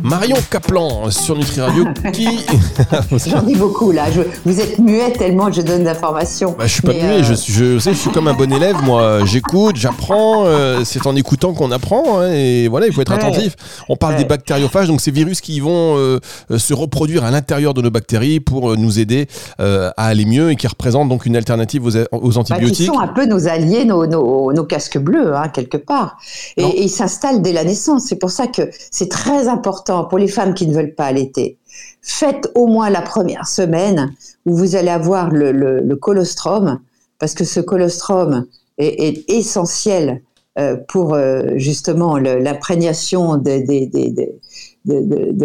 Marion 0.03 0.37
Kaplan 0.51 1.11
sur 1.11 1.37
Nutri 1.37 1.61
Radio 1.61 1.85
qui. 2.13 2.27
J'en 3.27 3.43
dis 3.43 3.55
beaucoup 3.55 3.93
là. 3.93 4.05
vous 4.45 4.61
êtes 4.61 4.79
muet 4.79 5.13
tellement 5.13 5.51
je 5.53 5.61
donne 5.61 5.85
d'informations. 5.85 6.55
Bah, 6.59 6.67
je 6.67 6.73
suis 6.73 6.83
pas 6.83 6.93
muet. 6.93 7.03
Euh, 7.03 7.23
je, 7.23 7.35
je, 7.35 7.79
sais, 7.79 7.93
je 7.93 7.99
suis 7.99 8.11
comme 8.11 8.29
un 8.29 8.35
bon 8.35 8.53
élève. 8.53 8.77
Moi, 8.83 9.25
j'écoute, 9.25 9.77
j'apprends. 9.77 10.45
Euh, 10.47 10.83
c'est 10.85 11.07
en 11.07 11.17
écoutant 11.17 11.53
qu'on 11.55 11.71
apprend. 11.71 12.21
Hein, 12.21 12.33
et 12.33 12.69
voilà, 12.69 12.87
il 12.87 12.93
faut 12.93 13.01
être 13.01 13.13
attentif. 13.13 13.55
On 13.89 13.97
parle 13.97 14.17
des 14.17 14.25
bactériophages, 14.25 14.89
donc 14.89 15.01
ces 15.01 15.11
virus 15.11 15.41
qui 15.41 15.61
vont 15.61 15.97
euh, 15.97 16.19
se 16.57 16.75
reproduire 16.75 17.25
à 17.25 17.31
l'intérieur 17.31 17.75
de 17.75 17.83
nos 17.83 17.91
bactéries 17.91 18.41
pour 18.41 18.77
nous 18.77 18.99
aider 18.99 19.27
à 19.59 19.93
aller 19.97 20.25
mieux 20.25 20.51
et 20.51 20.57
qui 20.57 20.67
représentent 20.67 21.09
donc 21.09 21.27
une 21.27 21.37
alternative 21.37 21.85
aux, 21.87 22.39
antibiotiques. 22.39 22.87
Bah, 22.89 22.93
qui 22.93 22.99
sont 22.99 23.01
un 23.01 23.09
peu 23.09 23.27
nos 23.27 23.49
alliés, 23.49 23.85
nos, 23.85 24.07
nos, 24.07 24.65
casques 24.65 24.99
bleus, 24.99 25.37
hein, 25.37 25.49
quelque 25.49 25.77
part. 25.77 26.19
Et, 26.57 26.63
et 26.63 26.83
ils 26.85 26.89
s'installent 26.89 27.43
dès 27.43 27.53
la 27.53 27.65
naissance. 27.65 28.05
C'est 28.07 28.19
pour 28.19 28.31
ça 28.31 28.47
que 28.47 28.71
c'est 28.91 29.09
très 29.09 29.49
important 29.49 29.82
pour 29.85 30.19
les 30.19 30.29
femmes 30.29 30.55
qui 30.55 30.67
ne 30.67 30.75
veulent 30.75 30.95
pas 30.95 31.07
allaiter, 31.07 31.59
faites 32.01 32.51
au 32.55 32.67
moins 32.67 32.91
la 32.91 33.03
première 33.03 33.47
semaine 33.47 34.13
où 34.47 34.57
vous 34.57 34.77
allez 34.77 34.91
avoir 34.91 35.31
le, 35.31 35.95
colostrum, 35.97 36.81
parce 37.19 37.35
que 37.35 37.45
ce 37.45 37.61
colostrum 37.61 38.47
est, 38.79 39.29
essentiel 39.31 40.23
euh, 40.59 40.77
pour 40.89 41.15
euh, 41.15 41.53
justement 41.57 42.19
l'imprégnation 42.19 43.37
de, 43.37 43.63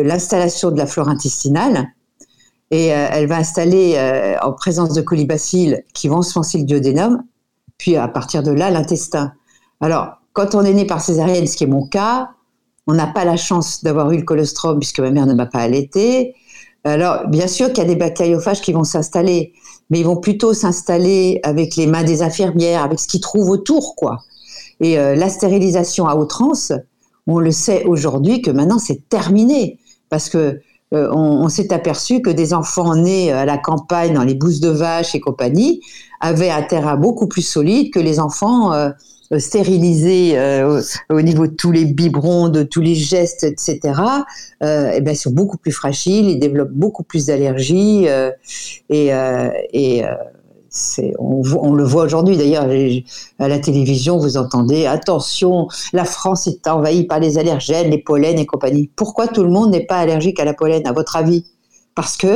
l'installation 0.02 0.72
de 0.72 0.78
la 0.78 0.86
flore 0.86 1.10
intestinale. 1.10 1.88
Et 2.72 2.94
euh, 2.94 3.08
elle 3.12 3.28
va 3.28 3.38
installer 3.38 3.98
en 4.42 4.52
présence 4.54 4.94
de 4.94 5.02
colibacilles 5.02 5.84
qui 5.94 6.08
vont 6.08 6.22
se 6.22 6.58
le 6.58 6.64
duodénum, 6.64 7.24
puis 7.78 7.96
à 7.96 8.08
partir 8.08 8.44
de 8.44 8.52
là, 8.52 8.70
l'intestin. 8.72 9.34
Alors, 9.80 10.18
quand 10.34 10.56
on 10.56 10.64
est 10.64 10.74
né 10.74 10.86
par 10.86 11.02
césarienne, 11.02 11.48
ce 11.48 11.56
qui 11.56 11.64
est 11.64 11.68
mon 11.68 11.88
cas, 11.88 12.30
on 12.88 12.94
n'a 12.94 13.08
pas 13.08 13.26
la 13.26 13.38
chance 13.38 13.84
d'avoir 13.84 14.12
eu 14.12 14.18
le 14.18 14.24
colostrum 14.24 14.80
puisque 14.80 15.00
ma 15.00 15.12
mère 15.12 15.26
ne 15.26 15.34
m'a 15.34 15.46
pas 15.46 15.60
allaité. 15.60 16.36
Alors, 16.84 17.28
bien 17.28 17.48
sûr 17.48 17.68
qu'il 17.68 17.80
y 17.80 17.82
a 17.82 17.90
des 17.90 17.98
bactériophages 17.98 18.62
qui 18.62 18.72
vont 18.72 18.86
s'installer, 18.86 19.54
mais 19.90 20.00
ils 20.00 20.06
vont 20.06 20.16
plutôt 20.16 20.54
s'installer 20.54 21.40
avec 21.44 21.76
les 21.76 21.86
mains 21.86 22.04
des 22.04 22.22
infirmières, 22.22 22.84
avec 22.84 23.00
ce 23.00 23.08
qu'ils 23.08 23.20
trouvent 23.20 23.50
autour, 23.50 23.96
quoi. 23.96 24.20
Et 24.80 24.98
euh, 24.98 25.16
la 25.16 25.30
stérilisation 25.30 26.08
à 26.08 26.16
outrance, 26.16 26.72
on 27.26 27.40
le 27.40 27.52
sait 27.52 27.84
aujourd'hui 27.86 28.42
que 28.42 28.52
maintenant 28.52 28.80
c'est 28.80 29.10
terminé, 29.10 29.80
parce 30.10 30.30
que 30.30 30.62
euh, 30.94 31.10
on, 31.12 31.50
s'est 31.50 31.74
aperçu 31.74 32.22
que 32.22 32.30
des 32.30 32.54
enfants 32.54 32.96
nés 32.96 33.34
à 33.34 33.44
la 33.44 33.58
campagne, 33.58 34.14
dans 34.14 34.24
les 34.24 34.36
bousses 34.36 34.62
de 34.62 34.70
vaches 34.70 35.14
et 35.14 35.20
compagnie, 35.20 35.82
avaient 36.22 36.52
un 36.52 36.62
terrain 36.62 36.96
beaucoup 36.96 37.28
plus 37.28 37.42
solide 37.42 37.92
que 37.92 38.00
les 38.00 38.22
enfants 38.22 38.72
euh, 38.72 38.92
stérilisés 39.38 40.38
euh, 40.38 40.82
au 41.10 41.22
niveau 41.22 41.48
de 41.48 41.54
tous 41.54 41.72
les 41.72 41.86
biberons, 41.86 42.50
de 42.50 42.64
tous 42.64 42.82
les 42.82 42.96
gestes, 42.96 43.44
etc. 43.44 43.80
Euh, 44.64 44.92
et 44.92 45.02
ben, 45.02 45.12
ils 45.12 45.18
sont 45.18 45.32
beaucoup 45.32 45.58
plus 45.58 45.72
fragiles, 45.72 46.30
ils 46.30 46.40
développent 46.40 46.72
beaucoup 46.72 47.04
plus 47.04 47.26
d'allergies 47.26 48.08
et, 48.90 49.12
et 49.74 50.04
on, 51.20 51.42
on, 51.60 51.74
le 51.74 51.84
voit 51.84 52.04
aujourd'hui 52.04 52.38
d'ailleurs 52.38 52.68
à 53.40 53.48
la 53.48 53.60
télévision, 53.60 54.18
vous 54.18 54.38
entendez 54.38 54.86
attention, 54.86 55.68
la 55.94 56.06
France 56.06 56.48
est 56.48 56.68
envahie 56.68 57.06
par 57.06 57.20
les 57.20 57.38
allergènes, 57.38 57.90
les 57.90 57.98
pollens 57.98 58.38
et 58.38 58.46
compagnie. 58.46 58.90
Pourquoi 58.96 59.28
tout 59.28 59.44
le 59.44 59.50
monde 59.50 59.72
n'est 59.72 59.86
pas 59.86 59.98
allergique 59.98 60.40
à 60.40 60.46
la 60.46 60.54
pollen, 60.54 60.86
à 60.88 60.92
votre 60.92 61.16
avis? 61.16 61.46
Parce 61.96 62.16
que 62.18 62.28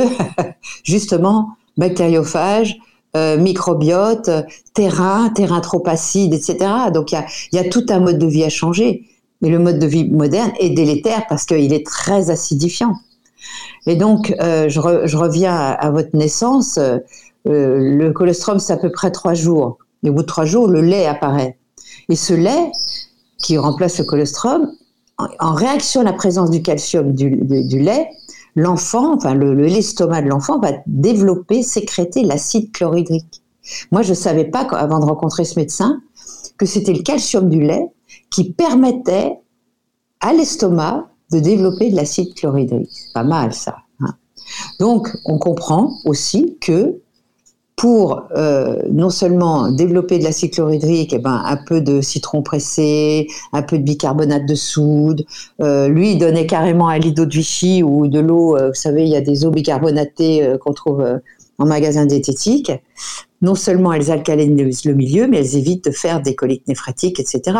justement, 0.84 1.50
bactériophage, 1.76 2.78
euh, 3.16 3.36
microbiote, 3.36 4.30
terrain, 4.74 5.28
terrain 5.30 5.60
trop 5.60 5.82
acide, 5.86 6.32
etc. 6.34 6.56
Donc 6.92 7.12
il 7.12 7.24
y 7.52 7.58
a, 7.58 7.68
tout 7.68 7.84
un 7.90 8.00
mode 8.00 8.18
de 8.18 8.26
vie 8.26 8.44
à 8.44 8.48
changer. 8.48 9.04
Mais 9.40 9.50
le 9.50 9.58
mode 9.58 9.78
de 9.78 9.86
vie 9.86 10.08
moderne 10.08 10.52
est 10.60 10.70
délétère 10.70 11.26
parce 11.28 11.44
qu'il 11.44 11.72
est 11.72 11.84
très 11.84 12.30
acidifiant. 12.30 12.94
Et 13.86 13.96
donc, 13.96 14.34
euh, 14.40 14.68
je, 14.68 14.78
reviens 14.80 15.54
à, 15.54 15.90
votre 15.90 16.16
naissance. 16.16 16.78
Euh, 16.78 17.00
le 17.44 18.10
colostrum, 18.12 18.60
c'est 18.60 18.72
à 18.72 18.76
peu 18.76 18.90
près 18.90 19.10
trois 19.10 19.34
jours. 19.34 19.78
Et 20.04 20.10
au 20.10 20.12
bout 20.12 20.22
de 20.22 20.26
trois 20.26 20.44
jours, 20.44 20.68
le 20.68 20.80
lait 20.80 21.06
apparaît. 21.06 21.58
Et 22.08 22.16
ce 22.16 22.34
lait, 22.34 22.70
qui 23.38 23.58
remplace 23.58 23.98
le 23.98 24.04
colostrum, 24.04 24.70
en, 25.18 25.54
réaction 25.54 26.00
à 26.00 26.04
la 26.04 26.12
présence 26.12 26.50
du 26.50 26.62
calcium 26.62 27.12
du, 27.12 27.30
lait, 27.80 28.08
l'enfant, 28.54 29.14
enfin 29.14 29.34
l'estomac 29.34 30.22
de 30.22 30.28
l'enfant 30.28 30.58
va 30.58 30.72
développer, 30.86 31.62
sécréter 31.62 32.22
l'acide 32.22 32.72
chlorhydrique. 32.72 33.42
Moi, 33.90 34.02
je 34.02 34.10
ne 34.10 34.14
savais 34.14 34.44
pas, 34.44 34.62
avant 34.72 34.98
de 34.98 35.04
rencontrer 35.04 35.44
ce 35.44 35.58
médecin, 35.58 36.00
que 36.58 36.66
c'était 36.66 36.92
le 36.92 37.02
calcium 37.02 37.48
du 37.48 37.60
lait 37.60 37.86
qui 38.30 38.52
permettait 38.52 39.38
à 40.20 40.32
l'estomac 40.32 41.08
de 41.30 41.38
développer 41.38 41.90
de 41.90 41.96
l'acide 41.96 42.34
chlorhydrique. 42.34 42.90
Pas 43.14 43.24
mal 43.24 43.52
ça. 43.52 43.76
Hein. 44.00 44.14
Donc, 44.80 45.08
on 45.24 45.38
comprend 45.38 45.94
aussi 46.04 46.58
que 46.60 47.01
pour 47.82 48.28
euh, 48.36 48.76
non 48.92 49.10
seulement 49.10 49.68
développer 49.72 50.20
de 50.20 50.22
l'acide 50.22 50.52
chlorhydrique, 50.52 51.12
eh 51.14 51.18
ben, 51.18 51.42
un 51.44 51.56
peu 51.56 51.80
de 51.80 52.00
citron 52.00 52.40
pressé, 52.40 53.26
un 53.52 53.62
peu 53.62 53.76
de 53.76 53.82
bicarbonate 53.82 54.46
de 54.46 54.54
soude. 54.54 55.24
Euh, 55.60 55.88
lui, 55.88 56.12
il 56.12 56.18
donnait 56.18 56.46
carrément 56.46 56.88
lit 56.92 57.10
d'eau 57.10 57.24
de 57.24 57.32
Vichy 57.32 57.82
ou 57.82 58.06
de 58.06 58.20
l'eau, 58.20 58.56
euh, 58.56 58.68
vous 58.68 58.74
savez, 58.74 59.02
il 59.02 59.08
y 59.08 59.16
a 59.16 59.20
des 59.20 59.44
eaux 59.44 59.50
bicarbonatées 59.50 60.48
qu'on 60.60 60.72
trouve 60.74 61.04
en 61.58 61.66
magasin 61.66 62.06
diététique. 62.06 62.70
Non 63.40 63.56
seulement 63.56 63.92
elles 63.92 64.12
alcalinisent 64.12 64.84
le 64.84 64.94
milieu, 64.94 65.26
mais 65.26 65.38
elles 65.38 65.56
évitent 65.56 65.86
de 65.86 65.90
faire 65.90 66.22
des 66.22 66.36
coliques 66.36 66.68
néphrétiques, 66.68 67.18
etc. 67.18 67.58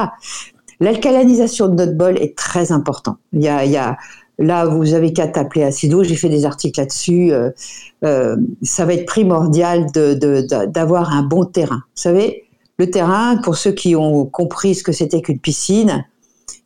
L'alcalinisation 0.79 1.67
de 1.67 1.75
notre 1.75 1.97
bol 1.97 2.17
est 2.19 2.39
très 2.39 2.71
important. 2.71 3.17
Il 3.33 3.43
y 3.43 3.49
a, 3.49 3.65
il 3.65 3.73
y 3.73 3.77
a 3.77 3.97
Là, 4.39 4.65
vous 4.65 4.95
avez 4.95 5.13
qu'à 5.13 5.29
t'appeler 5.29 5.65
Acido. 5.65 6.03
J'ai 6.03 6.17
fait 6.17 6.29
des 6.29 6.47
articles 6.47 6.81
là-dessus. 6.81 7.33
Euh, 7.33 7.51
euh, 8.05 8.37
ça 8.63 8.85
va 8.85 8.95
être 8.95 9.07
primordial 9.07 9.87
d'avoir 9.93 11.13
un 11.13 11.23
bon 11.23 11.45
terrain. 11.45 11.83
Vous 11.95 12.03
savez, 12.03 12.45
le 12.79 12.91
terrain, 12.91 13.37
pour 13.37 13.57
ceux 13.57 13.73
qui 13.73 13.95
ont 13.95 14.25
compris 14.25 14.75
ce 14.75 14.83
que 14.83 14.93
c'était 14.93 15.21
qu'une 15.21 15.39
piscine, 15.39 16.05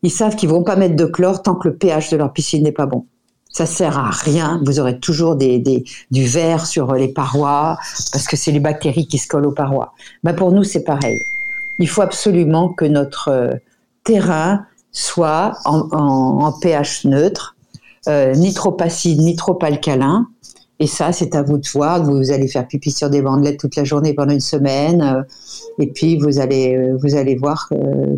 ils 0.02 0.10
savent 0.10 0.36
qu'ils 0.36 0.48
vont 0.48 0.62
pas 0.62 0.76
mettre 0.76 0.96
de 0.96 1.04
chlore 1.04 1.42
tant 1.42 1.56
que 1.56 1.68
le 1.68 1.76
pH 1.76 2.10
de 2.10 2.16
leur 2.16 2.32
piscine 2.32 2.62
n'est 2.62 2.72
pas 2.72 2.86
bon. 2.86 3.06
Ça 3.50 3.66
sert 3.66 3.98
à 3.98 4.10
rien. 4.10 4.60
Vous 4.64 4.78
aurez 4.78 5.00
toujours 5.00 5.34
du 5.34 6.24
verre 6.24 6.66
sur 6.66 6.92
les 6.94 7.08
parois 7.08 7.78
parce 8.12 8.26
que 8.26 8.36
c'est 8.36 8.52
les 8.52 8.60
bactéries 8.60 9.06
qui 9.06 9.18
se 9.18 9.26
collent 9.26 9.46
aux 9.46 9.52
parois. 9.52 9.94
Ben 10.22 10.34
pour 10.34 10.52
nous, 10.52 10.62
c'est 10.62 10.84
pareil. 10.84 11.18
Il 11.78 11.88
faut 11.88 12.02
absolument 12.02 12.68
que 12.68 12.84
notre 12.84 13.28
euh, 13.28 13.54
terrain 14.04 14.66
soit 14.92 15.58
en 15.64 16.52
pH 16.52 17.04
neutre 17.04 17.55
euh, 18.08 18.34
ni 18.34 18.52
trop 18.54 18.76
acide, 18.80 19.20
ni 19.20 19.36
trop 19.36 19.58
alcalin. 19.62 20.28
Et 20.78 20.86
ça, 20.86 21.12
c'est 21.12 21.34
à 21.34 21.42
vous 21.42 21.58
de 21.58 21.66
voir. 21.72 22.04
Vous 22.04 22.30
allez 22.30 22.48
faire 22.48 22.66
pipi 22.66 22.90
sur 22.90 23.08
des 23.08 23.22
bandelettes 23.22 23.58
toute 23.58 23.76
la 23.76 23.84
journée 23.84 24.12
pendant 24.12 24.32
une 24.32 24.40
semaine, 24.40 25.00
euh, 25.00 25.22
et 25.78 25.86
puis 25.86 26.18
vous 26.18 26.38
allez 26.38 26.76
euh, 26.76 26.98
vous 27.02 27.14
allez 27.14 27.34
voir 27.36 27.70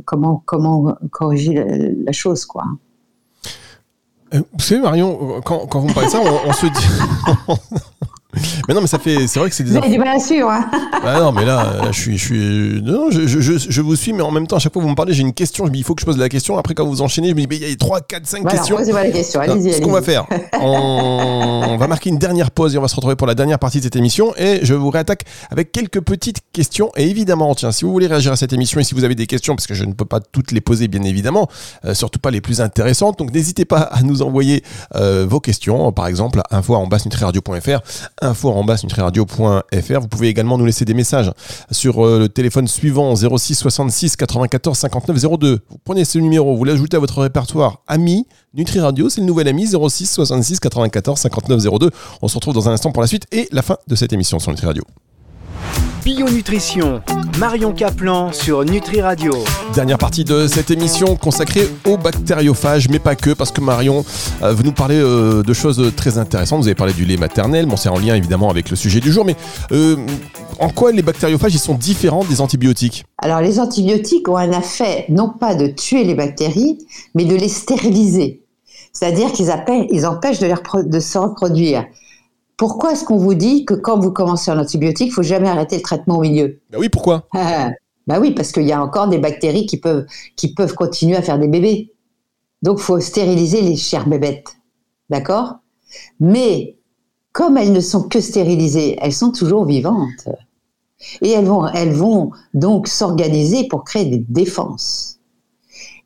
comment 0.04 0.42
comment 0.45 0.97
corriger 1.11 1.64
la, 2.04 2.12
chose, 2.12 2.45
quoi. 2.45 2.64
Vous 4.33 4.42
savez, 4.59 4.80
Marion, 4.80 5.40
quand, 5.45 5.66
quand 5.66 5.80
vous 5.80 5.88
me 5.88 5.95
parlez 5.95 6.11
ça, 6.11 6.21
on, 6.21 6.49
on 6.49 6.52
se 6.52 6.66
dit. 6.66 7.54
Mais 8.68 8.75
non, 8.75 8.82
mais 8.82 8.87
ça 8.87 8.99
fait. 8.99 9.26
C'est 9.26 9.40
vrai 9.40 9.49
que 9.49 9.54
c'est 9.54 9.64
des. 9.64 9.70
Vous 9.70 9.78
avez 9.78 9.88
du 9.88 9.99
mal 9.99 10.08
à 10.08 10.20
suivre. 10.20 10.50
Hein 10.50 10.68
ah 11.02 11.18
non, 11.18 11.32
mais 11.32 11.47
là, 11.47 11.90
je 11.90 11.99
suis, 11.99 12.18
je 12.18 12.25
suis. 12.25 12.82
Non, 12.82 13.11
je, 13.11 13.26
je, 13.26 13.40
je, 13.40 13.80
vous 13.80 13.97
suis, 13.97 14.12
mais 14.12 14.20
en 14.20 14.30
même 14.30 14.47
temps, 14.47 14.56
à 14.56 14.58
chaque 14.58 14.75
fois 14.75 14.82
que 14.82 14.85
vous 14.85 14.90
me 14.90 14.97
parlez, 14.97 15.14
j'ai 15.14 15.23
une 15.23 15.32
question. 15.32 15.64
Je 15.64 15.70
me 15.70 15.75
dis, 15.75 15.80
il 15.80 15.85
faut 15.85 15.94
que 15.94 16.02
je 16.02 16.06
pose 16.06 16.18
la 16.18 16.28
question. 16.28 16.58
Après, 16.58 16.75
quand 16.75 16.87
vous 16.87 17.00
enchaînez, 17.00 17.30
je 17.30 17.35
me 17.35 17.40
dis, 17.40 17.47
mais 17.49 17.56
il 17.56 17.66
y 17.66 17.73
a 17.73 17.75
3, 17.75 18.02
4, 18.02 18.26
5 18.26 18.47
questions. 18.47 18.76
Posez-moi 18.76 19.04
la 19.04 19.11
question. 19.11 19.40
Allez-y. 19.40 19.73
Ce 19.73 19.80
qu'on 19.80 19.92
va 19.92 20.02
faire, 20.02 20.26
on, 20.61 21.78
va 21.78 21.87
marquer 21.87 22.11
une 22.11 22.18
dernière 22.18 22.50
pause 22.50 22.75
et 22.75 22.78
on 22.78 22.82
va 22.82 22.88
se 22.88 22.97
retrouver 22.97 23.16
pour 23.16 23.26
la 23.26 23.35
dernière 23.35 23.58
partie 23.58 23.78
de 23.78 23.85
cette 23.85 23.97
émission. 23.97 24.35
Et 24.37 24.61
je 24.62 24.75
vous 24.75 24.90
réattaque 24.90 25.25
avec 25.50 25.73
quelques 25.73 26.02
petites 26.02 26.40
questions. 26.52 26.90
Et 26.97 27.08
évidemment, 27.08 27.54
tiens, 27.54 27.73
si 27.73 27.87
vous 27.87 27.92
voulez 27.92 28.08
réagir 28.08 28.32
à 28.32 28.37
cette 28.37 28.52
émission 28.52 28.78
et 28.78 28.85
si 28.85 28.94
vous 28.94 29.04
avez 29.04 29.14
des 29.14 29.26
questions, 29.26 29.56
parce 29.56 29.66
que 29.66 29.75
je 29.75 29.85
ne 29.85 29.94
peux 29.94 30.04
pas 30.04 30.20
toutes 30.20 30.52
les 30.52 30.61
poser, 30.61 30.88
bien 30.88 31.02
évidemment, 31.02 31.49
euh, 31.87 31.94
surtout 31.94 32.18
pas 32.18 32.30
les 32.30 32.42
plus 32.42 32.61
intéressantes. 32.61 33.18
Donc, 33.18 33.32
n'hésitez 33.32 33.64
pas 33.64 33.80
à 33.80 34.02
nous 34.02 34.20
envoyer 34.20 34.62
euh, 34.97 35.25
vos 35.26 35.40
questions. 35.40 35.90
Par 35.92 36.08
exemple, 36.08 36.42
info 36.50 36.75
en 36.75 36.87
basse 36.87 37.06
info 38.22 38.50
en 38.50 38.64
basse 38.64 38.84
radio.fr. 38.90 40.00
Vous 40.00 40.08
pouvez 40.08 40.28
également 40.28 40.58
nous 40.58 40.66
laisser 40.66 40.84
des 40.84 40.94
messages 40.94 41.32
sur 41.70 42.04
euh, 42.04 42.18
le 42.18 42.28
téléphone 42.28 42.68
suivant 42.68 43.14
06 43.14 43.54
66 43.54 44.16
94 44.16 44.76
59 44.76 45.38
02. 45.38 45.58
Vous 45.68 45.78
prenez 45.84 46.04
ce 46.04 46.18
numéro, 46.18 46.56
vous 46.56 46.64
l'ajoutez 46.64 46.96
à 46.96 47.00
votre 47.00 47.20
répertoire 47.20 47.82
ami 47.87 48.26
Nutri 48.54 48.80
Radio, 48.80 49.08
c'est 49.08 49.20
le 49.20 49.26
nouvel 49.26 49.48
ami 49.48 49.66
06 49.66 50.06
66 50.06 50.60
94 50.60 51.18
59 51.20 51.78
02. 51.78 51.90
On 52.22 52.28
se 52.28 52.34
retrouve 52.34 52.54
dans 52.54 52.68
un 52.68 52.72
instant 52.72 52.92
pour 52.92 53.02
la 53.02 53.08
suite 53.08 53.26
et 53.32 53.48
la 53.52 53.62
fin 53.62 53.76
de 53.87 53.94
cette 53.94 54.12
émission 54.12 54.38
sur 54.38 54.50
Nutri 54.50 54.66
Radio. 54.66 54.84
Bio 56.08 56.26
Nutrition, 56.26 57.02
Marion 57.38 57.74
Caplan 57.74 58.32
sur 58.32 58.64
Nutri 58.64 59.02
Radio. 59.02 59.30
Dernière 59.74 59.98
partie 59.98 60.24
de 60.24 60.46
cette 60.46 60.70
émission 60.70 61.16
consacrée 61.16 61.68
aux 61.86 61.98
bactériophages, 61.98 62.88
mais 62.88 62.98
pas 62.98 63.14
que, 63.14 63.34
parce 63.34 63.52
que 63.52 63.60
Marion 63.60 64.06
euh, 64.42 64.54
veut 64.54 64.62
nous 64.62 64.72
parler 64.72 64.96
euh, 64.96 65.42
de 65.42 65.52
choses 65.52 65.92
très 65.96 66.16
intéressantes. 66.16 66.62
Vous 66.62 66.66
avez 66.66 66.74
parlé 66.74 66.94
du 66.94 67.04
lait 67.04 67.18
maternel, 67.18 67.66
bon, 67.66 67.76
c'est 67.76 67.90
en 67.90 67.98
lien 67.98 68.14
évidemment 68.14 68.48
avec 68.48 68.70
le 68.70 68.76
sujet 68.76 69.00
du 69.00 69.12
jour, 69.12 69.26
mais 69.26 69.36
euh, 69.70 69.96
en 70.58 70.70
quoi 70.70 70.92
les 70.92 71.02
bactériophages 71.02 71.54
ils 71.54 71.58
sont 71.58 71.74
différents 71.74 72.24
des 72.24 72.40
antibiotiques? 72.40 73.04
Alors 73.18 73.42
les 73.42 73.60
antibiotiques 73.60 74.30
ont 74.30 74.38
un 74.38 74.58
effet 74.58 75.04
non 75.10 75.28
pas 75.28 75.54
de 75.56 75.66
tuer 75.66 76.04
les 76.04 76.14
bactéries, 76.14 76.78
mais 77.14 77.26
de 77.26 77.34
les 77.34 77.50
stériliser. 77.50 78.40
C'est-à-dire 78.94 79.30
qu'ils 79.32 79.52
ils 79.90 80.06
empêchent 80.06 80.40
de, 80.40 80.88
de 80.88 81.00
se 81.00 81.18
reproduire. 81.18 81.84
Pourquoi 82.58 82.92
est-ce 82.92 83.04
qu'on 83.04 83.16
vous 83.16 83.34
dit 83.34 83.64
que 83.64 83.72
quand 83.72 83.98
vous 83.98 84.10
commencez 84.10 84.50
un 84.50 84.58
antibiotique, 84.58 85.08
il 85.08 85.12
faut 85.12 85.22
jamais 85.22 85.48
arrêter 85.48 85.76
le 85.76 85.82
traitement 85.82 86.18
au 86.18 86.22
milieu? 86.22 86.60
Bah 86.70 86.78
oui, 86.80 86.88
pourquoi? 86.88 87.26
Bah 87.32 88.18
oui, 88.20 88.32
parce 88.32 88.52
qu'il 88.52 88.66
y 88.66 88.72
a 88.72 88.82
encore 88.82 89.08
des 89.08 89.18
bactéries 89.18 89.64
qui 89.64 89.78
peuvent, 89.78 90.06
qui 90.34 90.54
peuvent 90.54 90.74
continuer 90.74 91.16
à 91.16 91.22
faire 91.22 91.38
des 91.38 91.46
bébés. 91.46 91.94
Donc, 92.62 92.78
il 92.80 92.82
faut 92.82 92.98
stériliser 92.98 93.60
les 93.62 93.76
chères 93.76 94.08
bébêtes. 94.08 94.56
D'accord? 95.08 95.58
Mais 96.18 96.76
comme 97.32 97.56
elles 97.56 97.72
ne 97.72 97.80
sont 97.80 98.08
que 98.08 98.20
stérilisées, 98.20 98.98
elles 99.00 99.12
sont 99.12 99.30
toujours 99.30 99.64
vivantes. 99.64 100.28
Et 101.22 101.30
elles 101.30 101.44
vont, 101.44 101.64
elles 101.68 101.92
vont 101.92 102.32
donc 102.54 102.88
s'organiser 102.88 103.68
pour 103.68 103.84
créer 103.84 104.06
des 104.06 104.24
défenses. 104.28 105.20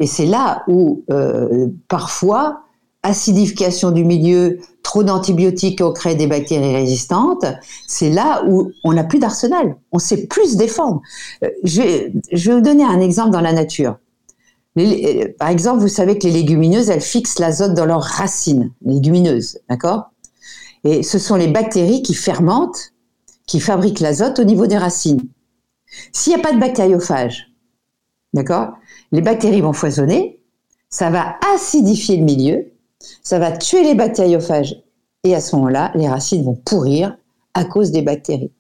Et 0.01 0.07
c'est 0.07 0.27
là 0.27 0.65
où, 0.69 1.03
euh, 1.11 1.69
parfois, 1.89 2.65
acidification 3.03 3.91
du 3.91 4.05
milieu, 4.05 4.59
trop 4.93 5.03
d'antibiotiques 5.03 5.81
ont 5.81 5.93
créé 5.93 6.15
des 6.17 6.27
bactéries 6.27 6.77
résistantes, 6.77 7.47
c'est 7.87 8.11
là 8.11 8.45
où 8.47 8.73
on 8.85 8.93
n'a 8.93 9.05
plus 9.05 9.19
d'arsenal. 9.19 9.79
On 9.91 9.99
sait 9.99 10.27
plus 10.27 10.53
se 10.53 10.57
défendre. 10.59 11.01
Euh, 11.43 11.49
je 11.65 11.81
vais, 11.81 12.13
vous 12.53 12.61
donner 12.61 12.85
un 12.85 13.01
exemple 13.01 13.31
dans 13.31 13.41
la 13.41 13.55
nature. 13.55 13.97
Euh, 14.79 15.29
par 15.39 15.49
exemple, 15.49 15.81
vous 15.81 15.89
savez 15.89 16.19
que 16.19 16.27
les 16.27 16.33
légumineuses, 16.35 16.91
elles 16.91 17.01
fixent 17.01 17.39
l'azote 17.39 17.73
dans 17.73 17.87
leurs 17.87 18.03
racines, 18.03 18.71
légumineuses, 18.85 19.61
d'accord? 19.71 20.11
Et 20.85 21.03
ce 21.03 21.19
sont 21.19 21.37
les 21.37 21.49
bactéries 21.49 22.03
qui 22.03 22.13
fermentent, 22.13 22.93
qui 23.47 23.61
fabriquent 23.61 24.01
l'azote 24.01 24.41
au 24.41 24.45
niveau 24.45 24.67
des 24.67 24.77
racines. 24.77 25.23
S'il 26.13 26.35
n'y 26.35 26.39
a 26.39 26.43
pas 26.43 26.53
de 26.53 26.61
bactériophage, 26.61 27.51
d'accord? 28.35 28.73
Les 29.11 29.23
bactéries 29.23 29.63
vont 29.63 29.73
foisonner, 29.73 30.39
ça 30.91 31.09
va 31.09 31.37
acidifier 31.55 32.19
le 32.19 32.25
milieu, 32.25 32.72
ça 33.23 33.39
va 33.39 33.53
tuer 33.53 33.83
les 33.83 33.95
bactériophages. 33.95 34.83
Et 35.25 35.35
à 35.35 35.41
ce 35.41 35.55
moment-là, 35.57 35.93
les 35.95 36.09
racines 36.09 36.45
vont 36.45 36.59
pourrir 36.65 37.17
à 37.55 37.65
cause 37.65 37.91
des 37.91 38.03
bactéries. 38.03 38.51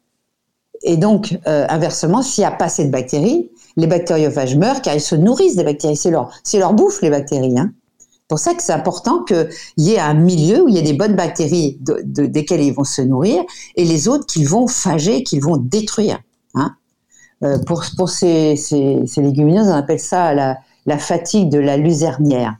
et 0.83 0.97
donc, 0.97 1.39
inversement, 1.47 2.23
s'il 2.23 2.43
n'y 2.43 2.47
a 2.47 2.53
pas 2.53 2.67
assez 2.67 2.85
de 2.85 2.91
bactéries, 2.91 3.51
les 3.77 3.87
bactériophages 3.87 4.57
meurent 4.57 4.83
car 4.83 4.95
ils 4.95 5.01
se 5.01 5.15
nourrissent 5.15 5.57
des 5.57 5.65
bactéries. 5.65 5.97
C'est 5.97 6.11
leur, 6.11 6.31
leur 6.55 6.75
bouffe, 6.75 7.03
les 7.03 7.11
bactéries. 7.11 7.59
Hein. 7.59 7.73
C'est 7.99 8.29
pour 8.29 8.39
ça 8.39 8.55
que 8.55 8.63
c'est 8.63 8.73
important 8.73 9.25
qu'il 9.25 9.49
y 9.79 9.93
ait 9.93 9.99
un 9.99 10.15
milieu 10.15 10.63
où 10.63 10.69
il 10.69 10.75
y 10.75 10.79
a 10.79 10.83
des 10.83 10.95
bonnes 10.95 11.17
bactéries 11.17 11.79
de, 11.81 12.27
desquelles 12.27 12.63
ils 12.63 12.73
vont 12.73 12.85
se 12.85 13.03
nourrir 13.03 13.43
et 13.77 13.85
les 13.85 14.09
autres 14.09 14.27
qu'ils 14.27 14.49
vont 14.49 14.67
phager, 14.67 15.23
qu'ils 15.23 15.43
vont 15.43 15.57
détruire. 15.57 16.21
Hein. 16.55 16.77
pour 17.67 17.83
pour 17.97 18.09
ces, 18.11 18.55
légumineuses, 19.17 19.69
on 19.69 19.73
appelle 19.73 20.01
ça 20.01 20.35
la, 20.35 20.59
la 20.87 20.99
fatigue 20.99 21.49
de 21.49 21.59
la 21.59 21.77
luzernière. 21.77 22.57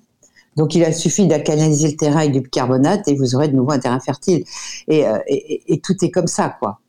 Donc 0.57 0.75
il 0.75 0.85
a 0.85 0.93
suffi 0.93 1.27
le 1.27 1.97
terrain 1.97 2.19
avec 2.19 2.33
du 2.33 2.41
bicarbonate 2.41 3.09
et 3.09 3.15
vous 3.15 3.35
aurez 3.35 3.49
de 3.49 3.57
nouveau 3.57 3.73
un 3.73 3.79
terrain 3.79 4.01
fertile. 4.01 4.45
Et, 4.89 5.07
euh, 5.07 5.19
et, 5.27 5.81
tout 5.83 5.95
est 6.05 6.11
comme 6.11 6.27
ça, 6.27 6.55
quoi. 6.61 6.81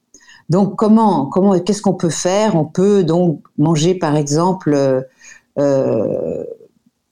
Donc 0.50 0.76
comment, 0.76 1.28
comment, 1.28 1.58
qu'est-ce 1.60 1.82
qu'on 1.82 1.94
peut 1.94 2.10
faire? 2.10 2.56
On 2.56 2.66
peut 2.66 3.04
donc 3.04 3.42
manger, 3.58 3.96
par 3.96 4.16
exemple, 4.16 4.74
euh, 4.74 5.02
euh 5.60 6.44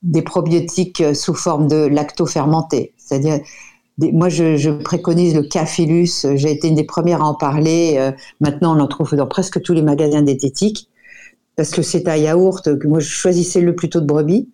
des 0.03 0.24
probiotiques 0.24 1.03
sous 1.13 1.36
forme 1.36 1.67
de 1.67 1.86
lacto-fermentés. 1.86 2.91
C'est-à-dire, 2.98 3.39
moi, 4.00 4.29
je, 4.29 4.72
préconise 4.81 5.36
le 5.36 5.43
Cafilus. 5.43 6.25
J'ai 6.34 6.50
été 6.50 6.70
une 6.70 6.74
des 6.74 6.86
premières 6.86 7.22
à 7.22 7.25
en 7.25 7.36
parler. 7.36 8.12
Maintenant, 8.39 8.75
on 8.75 8.79
en 8.79 8.88
trouve 8.88 9.13
dans 9.15 9.27
presque 9.27 9.62
tous 9.62 9.74
les 9.74 9.84
magasins 9.84 10.24
diététiques 10.24 10.89
parce 11.55 11.70
que 11.70 11.84
c'est 11.84 12.08
un 12.08 12.15
yaourt 12.15 12.79
que 12.79 12.88
moi, 12.88 13.00
je 13.00 13.10
choisissais 13.10 13.62
le 13.62 13.75
plutôt 13.75 14.01
de 14.01 14.08
brebis. 14.08 14.50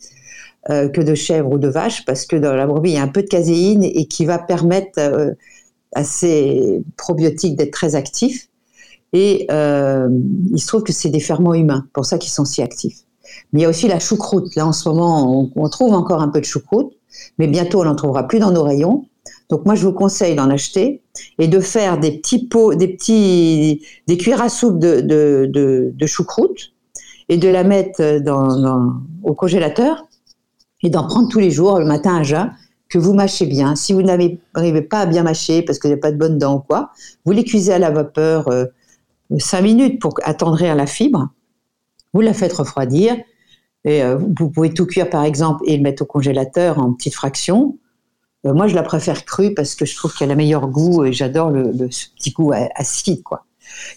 Euh, 0.70 0.90
que 0.90 1.00
de 1.00 1.16
chèvre 1.16 1.50
ou 1.50 1.60
de 1.60 1.70
vache, 1.70 2.04
parce 2.04 2.26
que 2.26 2.36
dans 2.36 2.54
la 2.54 2.68
brebis, 2.68 2.90
il 2.90 2.96
y 2.96 2.98
a 2.98 3.02
un 3.02 3.08
peu 3.08 3.22
de 3.22 3.28
caséine 3.28 3.86
et 3.86 4.06
qui 4.06 4.26
va 4.26 4.38
permettre 4.38 5.00
euh, 5.00 5.32
à 5.96 6.04
ces 6.04 6.84
probiotiques 6.98 7.56
d'être 7.56 7.72
très 7.72 7.96
actifs. 7.96 8.50
Et 9.14 9.48
euh, 9.50 10.10
il 10.54 10.60
se 10.60 10.68
trouve 10.68 10.84
que 10.84 10.92
c'est 10.92 11.08
des 11.08 11.22
ferments 11.22 11.54
humains, 11.54 11.86
pour 11.94 12.06
ça 12.06 12.18
qu'ils 12.18 12.32
sont 12.32 12.44
si 12.44 12.62
actifs. 12.62 12.98
Mais 13.54 13.62
il 13.62 13.64
y 13.64 13.66
a 13.66 13.70
aussi 13.70 13.88
la 13.88 14.00
choucroute. 14.00 14.56
Là, 14.58 14.68
en 14.68 14.74
ce 14.74 14.90
moment, 14.90 15.50
on, 15.56 15.70
trouve 15.70 15.94
encore 15.94 16.22
un 16.22 16.28
peu 16.28 16.42
de 16.42 16.46
choucroute, 16.46 16.92
mais 17.38 17.48
bientôt, 17.48 17.80
on 17.80 17.86
n'en 17.86 17.96
trouvera 17.96 18.28
plus 18.28 18.40
dans 18.40 18.52
nos 18.52 18.64
rayons. 18.64 19.06
Donc 19.50 19.66
moi, 19.66 19.76
je 19.76 19.86
vous 19.86 19.94
conseille 19.94 20.36
d'en 20.36 20.50
acheter 20.50 21.02
et 21.40 21.48
de 21.48 21.62
faire 21.62 21.98
des 21.98 22.12
petits 22.12 22.46
pots, 22.46 22.76
des 22.76 22.90
petits, 22.90 23.86
des 24.08 24.18
cuillères 24.18 24.42
à 24.42 24.50
soupe 24.50 24.80
de, 24.80 25.00
de, 25.00 26.06
choucroute 26.08 26.74
et 27.30 27.38
de 27.38 27.48
la 27.48 27.64
mettre 27.64 28.20
dans, 28.20 29.00
au 29.24 29.34
congélateur 29.34 30.07
et 30.84 30.90
d'en 30.90 31.08
prendre 31.08 31.30
tous 31.30 31.40
les 31.40 31.52
jours, 31.52 31.80
le 31.80 31.86
matin 31.86 32.18
à 32.18 32.24
jeun, 32.24 32.52
que 32.90 32.98
vous 32.98 33.14
mâchez 33.14 33.46
bien. 33.46 33.76
Si 33.76 33.94
vous 33.94 34.02
n'arrivez 34.02 34.82
pas 34.82 35.00
à 35.02 35.06
bien 35.06 35.24
mâcher 35.24 35.62
parce 35.62 35.80
qu'il 35.80 35.90
n'y 35.90 35.96
a 35.96 36.00
pas 36.00 36.12
de 36.12 36.18
bonnes 36.18 36.38
dents 36.38 36.56
ou 36.56 36.60
quoi, 36.60 36.92
vous 37.26 37.32
les 37.32 37.44
cuisez 37.44 37.74
à 37.74 37.80
la 37.80 37.92
vapeur 37.92 38.48
euh, 38.48 38.66
5 39.38 39.62
minutes 39.62 40.02
pour 40.02 40.14
attendrir 40.24 40.76
la 40.76 40.86
fibre. 40.86 41.30
Vous 42.14 42.22
la 42.22 42.34
faites 42.34 42.54
refroidir. 42.54 43.18
Et, 43.84 44.04
euh, 44.04 44.18
vous 44.18 44.50
pouvez 44.50 44.74
tout 44.74 44.86
cuire 44.86 45.10
par 45.10 45.24
exemple 45.24 45.64
et 45.66 45.76
le 45.76 45.84
mettre 45.84 46.04
au 46.04 46.06
congélateur 46.06 46.80
en 46.80 46.94
petites 46.94 47.16
fractions. 47.16 47.78
Euh, 48.46 48.54
moi, 48.54 48.68
je 48.68 48.76
la 48.76 48.84
préfère 48.84 49.26
crue 49.26 49.54
parce 49.54 49.76
que 49.76 49.86
je 49.86 49.96
trouve 49.96 50.16
qu'elle 50.16 50.32
a 50.32 50.36
meilleur 50.36 50.68
goût 50.68 51.04
et 51.04 51.12
j'adore 51.12 51.50
le, 51.50 51.72
le, 51.72 51.88
petit 51.88 52.32
goût 52.32 52.54
acide, 52.76 53.24
quoi. 53.24 53.47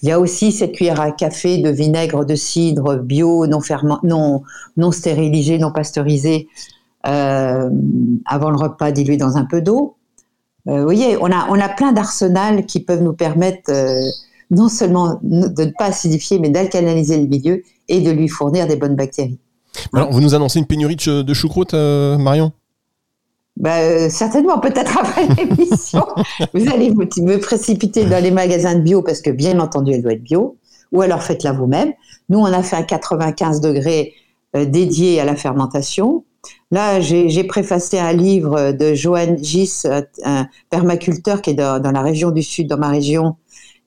Il 0.02 0.08
y 0.08 0.12
a 0.12 0.20
aussi 0.20 0.52
cette 0.52 0.72
cuillère 0.72 1.00
à 1.00 1.12
café 1.12 1.58
de 1.58 1.70
vinaigre 1.70 2.24
de 2.24 2.34
cidre 2.34 2.96
bio, 2.96 3.46
non, 3.46 3.60
ferment, 3.60 4.00
non, 4.02 4.42
non 4.76 4.90
stérilisé, 4.90 5.58
non 5.58 5.72
pasteurisé, 5.72 6.48
euh, 7.06 7.70
avant 8.26 8.50
le 8.50 8.56
repas 8.56 8.92
dilué 8.92 9.16
dans 9.16 9.36
un 9.36 9.44
peu 9.44 9.60
d'eau. 9.60 9.96
Euh, 10.68 10.78
vous 10.78 10.84
voyez, 10.84 11.16
on 11.16 11.26
a, 11.26 11.48
on 11.48 11.58
a 11.58 11.68
plein 11.68 11.92
d'arsenals 11.92 12.66
qui 12.66 12.80
peuvent 12.80 13.02
nous 13.02 13.14
permettre 13.14 13.70
euh, 13.70 14.00
non 14.50 14.68
seulement 14.68 15.18
de 15.22 15.64
ne 15.64 15.70
pas 15.78 15.86
acidifier, 15.86 16.38
mais 16.38 16.50
d'alcaliniser 16.50 17.18
le 17.18 17.26
milieu 17.26 17.62
et 17.88 18.00
de 18.00 18.10
lui 18.10 18.28
fournir 18.28 18.66
des 18.66 18.76
bonnes 18.76 18.96
bactéries. 18.96 19.38
Vous 19.92 20.20
nous 20.20 20.34
annoncez 20.34 20.58
une 20.58 20.66
pénurie 20.66 20.96
de, 20.96 21.34
choucroute, 21.34 21.74
Marion? 21.74 22.52
Bah, 23.60 23.80
euh, 23.80 24.08
certainement, 24.08 24.58
peut-être 24.58 24.98
après 24.98 25.28
l'émission. 25.36 26.06
vous 26.54 26.68
allez 26.72 26.90
me 26.90 27.36
précipiter 27.36 28.06
dans 28.06 28.22
les 28.22 28.30
magasins 28.30 28.74
de 28.74 28.80
bio 28.80 29.02
parce 29.02 29.20
que 29.20 29.30
bien 29.30 29.60
entendu, 29.60 29.92
elle 29.92 30.02
doit 30.02 30.14
être 30.14 30.22
bio. 30.22 30.56
Ou 30.92 31.02
alors 31.02 31.22
faites-la 31.22 31.52
vous-même. 31.52 31.92
Nous, 32.30 32.38
on 32.38 32.46
a 32.46 32.62
fait 32.62 32.76
un 32.76 32.82
95 32.82 33.60
degrés 33.60 34.14
euh, 34.56 34.64
dédié 34.64 35.20
à 35.20 35.24
la 35.24 35.36
fermentation. 35.36 36.24
Là, 36.70 37.00
j'ai 37.00 37.44
préfacé 37.44 37.98
un 37.98 38.14
livre 38.14 38.72
de 38.72 38.94
Johan 38.94 39.36
Gis, 39.36 39.82
un 40.24 40.46
permaculteur 40.70 41.42
qui 41.42 41.50
est 41.50 41.54
dans, 41.54 41.82
dans, 41.82 41.92
la 41.92 42.00
région 42.00 42.30
du 42.30 42.42
Sud, 42.42 42.66
dans 42.66 42.78
ma 42.78 42.88
région, 42.88 43.36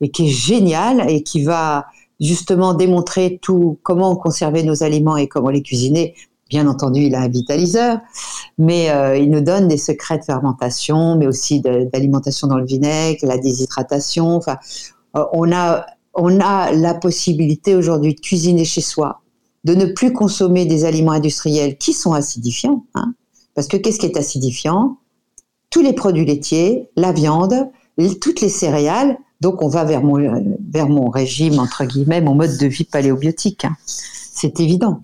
et 0.00 0.08
qui 0.10 0.28
est 0.28 0.30
génial 0.30 1.10
et 1.10 1.24
qui 1.24 1.42
va 1.42 1.86
justement 2.20 2.72
démontrer 2.72 3.40
tout 3.42 3.80
comment 3.82 4.14
conserver 4.14 4.62
nos 4.62 4.84
aliments 4.84 5.16
et 5.16 5.26
comment 5.26 5.50
les 5.50 5.62
cuisiner 5.62 6.14
Bien 6.50 6.66
entendu, 6.68 7.00
il 7.02 7.14
a 7.14 7.20
un 7.20 7.28
vitaliseur, 7.28 8.00
mais 8.58 8.90
euh, 8.90 9.16
il 9.16 9.30
nous 9.30 9.40
donne 9.40 9.66
des 9.66 9.78
secrets 9.78 10.18
de 10.18 10.24
fermentation, 10.24 11.16
mais 11.16 11.26
aussi 11.26 11.60
d'alimentation 11.60 12.46
dans 12.46 12.58
le 12.58 12.66
vinaigre, 12.66 13.26
la 13.26 13.38
déshydratation. 13.38 14.36
Enfin, 14.36 14.58
euh, 15.16 15.24
on 15.32 15.52
a 15.52 16.72
la 16.72 16.94
possibilité 16.94 17.74
aujourd'hui 17.74 18.14
de 18.14 18.20
cuisiner 18.20 18.64
chez 18.64 18.82
soi, 18.82 19.22
de 19.64 19.74
ne 19.74 19.86
plus 19.86 20.12
consommer 20.12 20.66
des 20.66 20.84
aliments 20.84 21.12
industriels 21.12 21.78
qui 21.78 21.94
sont 21.94 22.12
acidifiants. 22.12 22.84
Hein, 22.94 23.14
parce 23.54 23.66
que 23.66 23.78
qu'est-ce 23.78 23.98
qui 23.98 24.06
est 24.06 24.18
acidifiant? 24.18 24.98
Tous 25.70 25.80
les 25.80 25.94
produits 25.94 26.26
laitiers, 26.26 26.90
la 26.96 27.12
viande, 27.12 27.70
toutes 28.20 28.40
les 28.42 28.48
céréales. 28.48 29.16
Donc 29.40 29.62
on 29.62 29.68
va 29.68 29.84
vers 29.84 30.02
mon, 30.02 30.18
vers 30.70 30.88
mon 30.88 31.08
régime, 31.08 31.58
entre 31.58 31.84
guillemets, 31.84 32.20
mon 32.20 32.34
mode 32.34 32.56
de 32.58 32.66
vie 32.66 32.84
paléobiotique. 32.84 33.64
Hein. 33.64 33.76
C'est 33.86 34.60
évident. 34.60 35.02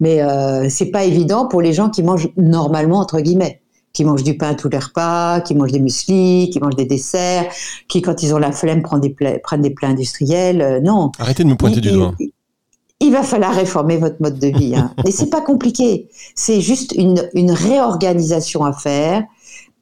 Mais 0.00 0.22
euh, 0.22 0.68
c'est 0.68 0.90
pas 0.90 1.04
évident 1.04 1.46
pour 1.46 1.62
les 1.62 1.72
gens 1.72 1.90
qui 1.90 2.02
mangent 2.02 2.30
normalement 2.36 2.98
entre 2.98 3.20
guillemets, 3.20 3.60
qui 3.92 4.04
mangent 4.04 4.24
du 4.24 4.36
pain 4.36 4.50
à 4.50 4.54
tous 4.54 4.68
les 4.68 4.78
repas, 4.78 5.40
qui 5.40 5.54
mangent 5.54 5.72
des 5.72 5.80
muesli, 5.80 6.50
qui 6.50 6.60
mangent 6.60 6.76
des 6.76 6.86
desserts, 6.86 7.46
qui 7.88 8.02
quand 8.02 8.22
ils 8.22 8.34
ont 8.34 8.38
la 8.38 8.52
flemme 8.52 8.82
prennent 8.82 9.00
des 9.00 9.10
plats, 9.10 9.38
prennent 9.38 9.62
des 9.62 9.70
plats 9.70 9.88
industriels. 9.88 10.62
Euh, 10.62 10.80
non. 10.80 11.12
Arrêtez 11.18 11.44
de 11.44 11.48
me 11.48 11.54
pointer 11.54 11.76
il, 11.76 11.82
du 11.82 11.92
doigt. 11.92 12.14
Il, 12.18 12.30
il, 13.00 13.12
va 13.12 13.22
falloir 13.22 13.54
réformer 13.54 13.96
votre 13.96 14.16
mode 14.20 14.38
de 14.38 14.48
vie. 14.48 14.74
Hein. 14.74 14.92
Et 15.06 15.10
c'est 15.10 15.30
pas 15.30 15.40
compliqué. 15.40 16.08
C'est 16.34 16.60
juste 16.60 16.92
une, 16.92 17.28
une 17.34 17.50
réorganisation 17.50 18.64
à 18.64 18.72
faire, 18.72 19.24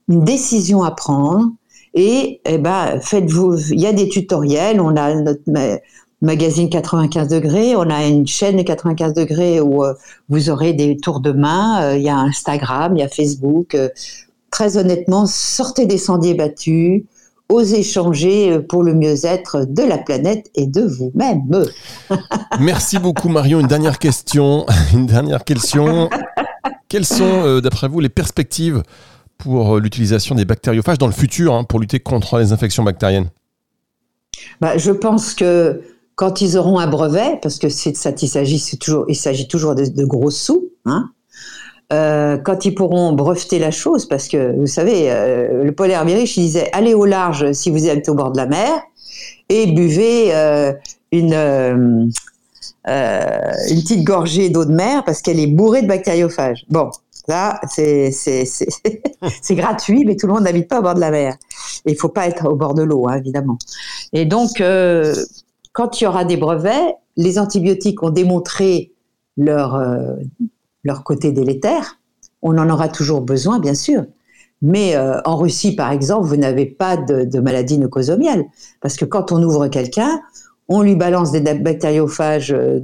une 0.09 0.25
décision 0.25 0.83
à 0.83 0.91
prendre. 0.91 1.51
Et 1.95 2.41
eh 2.45 2.59
ben, 2.59 3.01
faites-vous. 3.01 3.73
Il 3.73 3.81
y 3.81 3.87
a 3.87 3.93
des 3.93 4.09
tutoriels. 4.09 4.81
On 4.81 4.97
a 4.97 5.15
notre 5.15 5.43
magazine 6.23 6.69
95 6.69 7.29
degrés. 7.29 7.77
On 7.77 7.89
a 7.89 8.07
une 8.07 8.27
chaîne 8.27 8.57
de 8.57 8.63
95 8.63 9.15
degrés 9.15 9.61
où 9.61 9.85
euh, 9.85 9.95
vous 10.29 10.51
aurez 10.51 10.73
des 10.73 10.97
tours 10.97 11.21
de 11.21 11.33
main. 11.33 11.83
Euh, 11.83 11.97
il 11.97 12.03
y 12.03 12.09
a 12.09 12.17
Instagram, 12.17 12.97
il 12.97 13.01
y 13.01 13.03
a 13.03 13.09
Facebook. 13.09 13.75
Euh, 13.75 13.89
très 14.51 14.77
honnêtement, 14.77 15.27
sortez 15.27 15.87
des 15.87 15.99
sentiers 15.99 16.35
battus. 16.35 17.03
Osez 17.49 17.83
changer 17.83 18.61
pour 18.61 18.85
le 18.85 18.95
mieux-être 18.95 19.65
de 19.65 19.83
la 19.83 19.99
planète 19.99 20.51
et 20.55 20.69
de 20.69 20.83
vous-même. 20.83 21.67
Merci 22.61 23.01
beaucoup 23.01 23.29
Marion. 23.29 23.59
Une 23.59 23.67
dernière 23.67 23.99
question. 23.99 24.67
Une 24.93 25.07
dernière 25.07 25.43
question. 25.43 26.09
Quelles 26.89 27.07
sont, 27.07 27.59
d'après 27.61 27.89
vous, 27.89 27.99
les 27.99 28.09
perspectives 28.09 28.85
pour 29.37 29.79
l'utilisation 29.79 30.37
des 30.37 30.45
bactériophages 30.45 30.99
dans 30.99 31.07
le 31.07 31.13
futur 31.13 31.55
hein, 31.55 31.65
pour 31.65 31.81
lutter 31.81 31.99
contre 31.99 32.39
les 32.39 32.53
infections 32.53 32.85
bactériennes? 32.85 33.31
Bah, 34.61 34.79
Je 34.79 34.93
pense 34.93 35.35
que 35.35 35.83
quand 36.21 36.43
ils 36.43 36.59
auront 36.59 36.79
un 36.79 36.87
brevet, 36.87 37.39
parce 37.41 37.59
que 37.59 37.71
c'est 37.71 37.97
ça 37.97 38.11
il 38.21 38.29
s'agit 38.29 38.79
toujours, 38.79 39.07
il 39.09 39.49
toujours 39.49 39.75
de, 39.75 40.05
gros 40.05 40.31
sous, 40.31 40.69
hein, 40.85 41.09
euh, 41.95 42.37
quand 42.37 42.67
ils 42.67 42.75
pourront 42.75 43.15
breveter 43.15 43.59
la 43.59 43.71
chose, 43.71 44.05
parce 44.05 44.29
que 44.29 44.55
vous 44.55 44.67
savez, 44.67 45.11
euh, 45.11 45.65
le 45.65 45.91
Herbirich, 45.91 46.37
il 46.37 46.43
disait 46.43 46.69
allez 46.75 46.93
au 46.93 47.07
large 47.07 47.53
si 47.53 47.71
vous 47.71 47.87
êtes 47.87 48.07
au 48.11 48.15
bord 48.15 48.33
de 48.33 48.37
la 48.37 48.45
mer 48.45 48.83
et 49.49 49.73
buvez 49.73 50.35
euh, 50.35 50.75
une 51.11 52.11
petite 52.85 54.05
gorgée 54.05 54.51
d'eau 54.51 54.67
de 54.67 54.75
mer 54.75 55.05
parce 55.07 55.23
qu'elle 55.23 55.41
est 55.41 55.47
bourrée 55.47 55.81
de 55.81 55.89
bactériophages. 55.89 56.67
Bon, 56.69 56.91
là 57.29 57.59
c'est 57.67 58.11
gratuit, 59.53 60.05
mais 60.05 60.17
tout 60.17 60.27
le 60.27 60.35
monde 60.35 60.43
n'habite 60.43 60.69
pas 60.69 60.81
au 60.81 60.83
bord 60.83 60.97
de 60.97 61.01
la 61.01 61.11
mer. 61.11 61.37
Il 61.87 61.97
faut 61.97 62.11
pas 62.11 62.27
être 62.27 62.47
au 62.47 62.57
bord 62.57 62.75
de 62.75 62.83
l'eau, 62.83 63.09
hein, 63.09 63.17
évidemment. 63.17 63.57
Et 64.13 64.27
donc 64.27 64.61
quand 65.73 66.01
il 66.01 66.05
y 66.05 66.07
aura 66.07 66.25
des 66.25 66.37
brevets, 66.37 66.97
les 67.17 67.39
antibiotiques 67.39 68.03
ont 68.03 68.11
démontré 68.11 68.93
leur, 69.37 69.75
euh, 69.75 70.17
côté 71.05 71.33
délétère. 71.33 71.99
On 72.43 72.59
en 72.59 72.71
aura 72.71 72.89
toujours 72.89 73.21
besoin, 73.21 73.59
bien 73.59 73.75
sûr. 73.75 74.05
Mais 74.63 74.97
euh, 74.97 75.21
en 75.25 75.37
Russie, 75.37 75.75
par 75.75 75.91
exemple, 75.91 76.27
vous 76.27 76.37
n'avez 76.37 76.67
pas 76.67 76.97
de, 76.97 77.41
maladie 77.41 77.79
nocosomiale. 77.79 78.45
Parce 78.81 78.97
que 78.97 79.05
quand 79.05 79.33
on 79.33 79.43
ouvre 79.43 79.69
quelqu'un, 79.69 80.21
on 80.69 80.83
lui 80.83 80.97
balance 80.97 81.33
des 81.33 81.41
bactériophages 81.41 82.53
euh, 82.53 82.81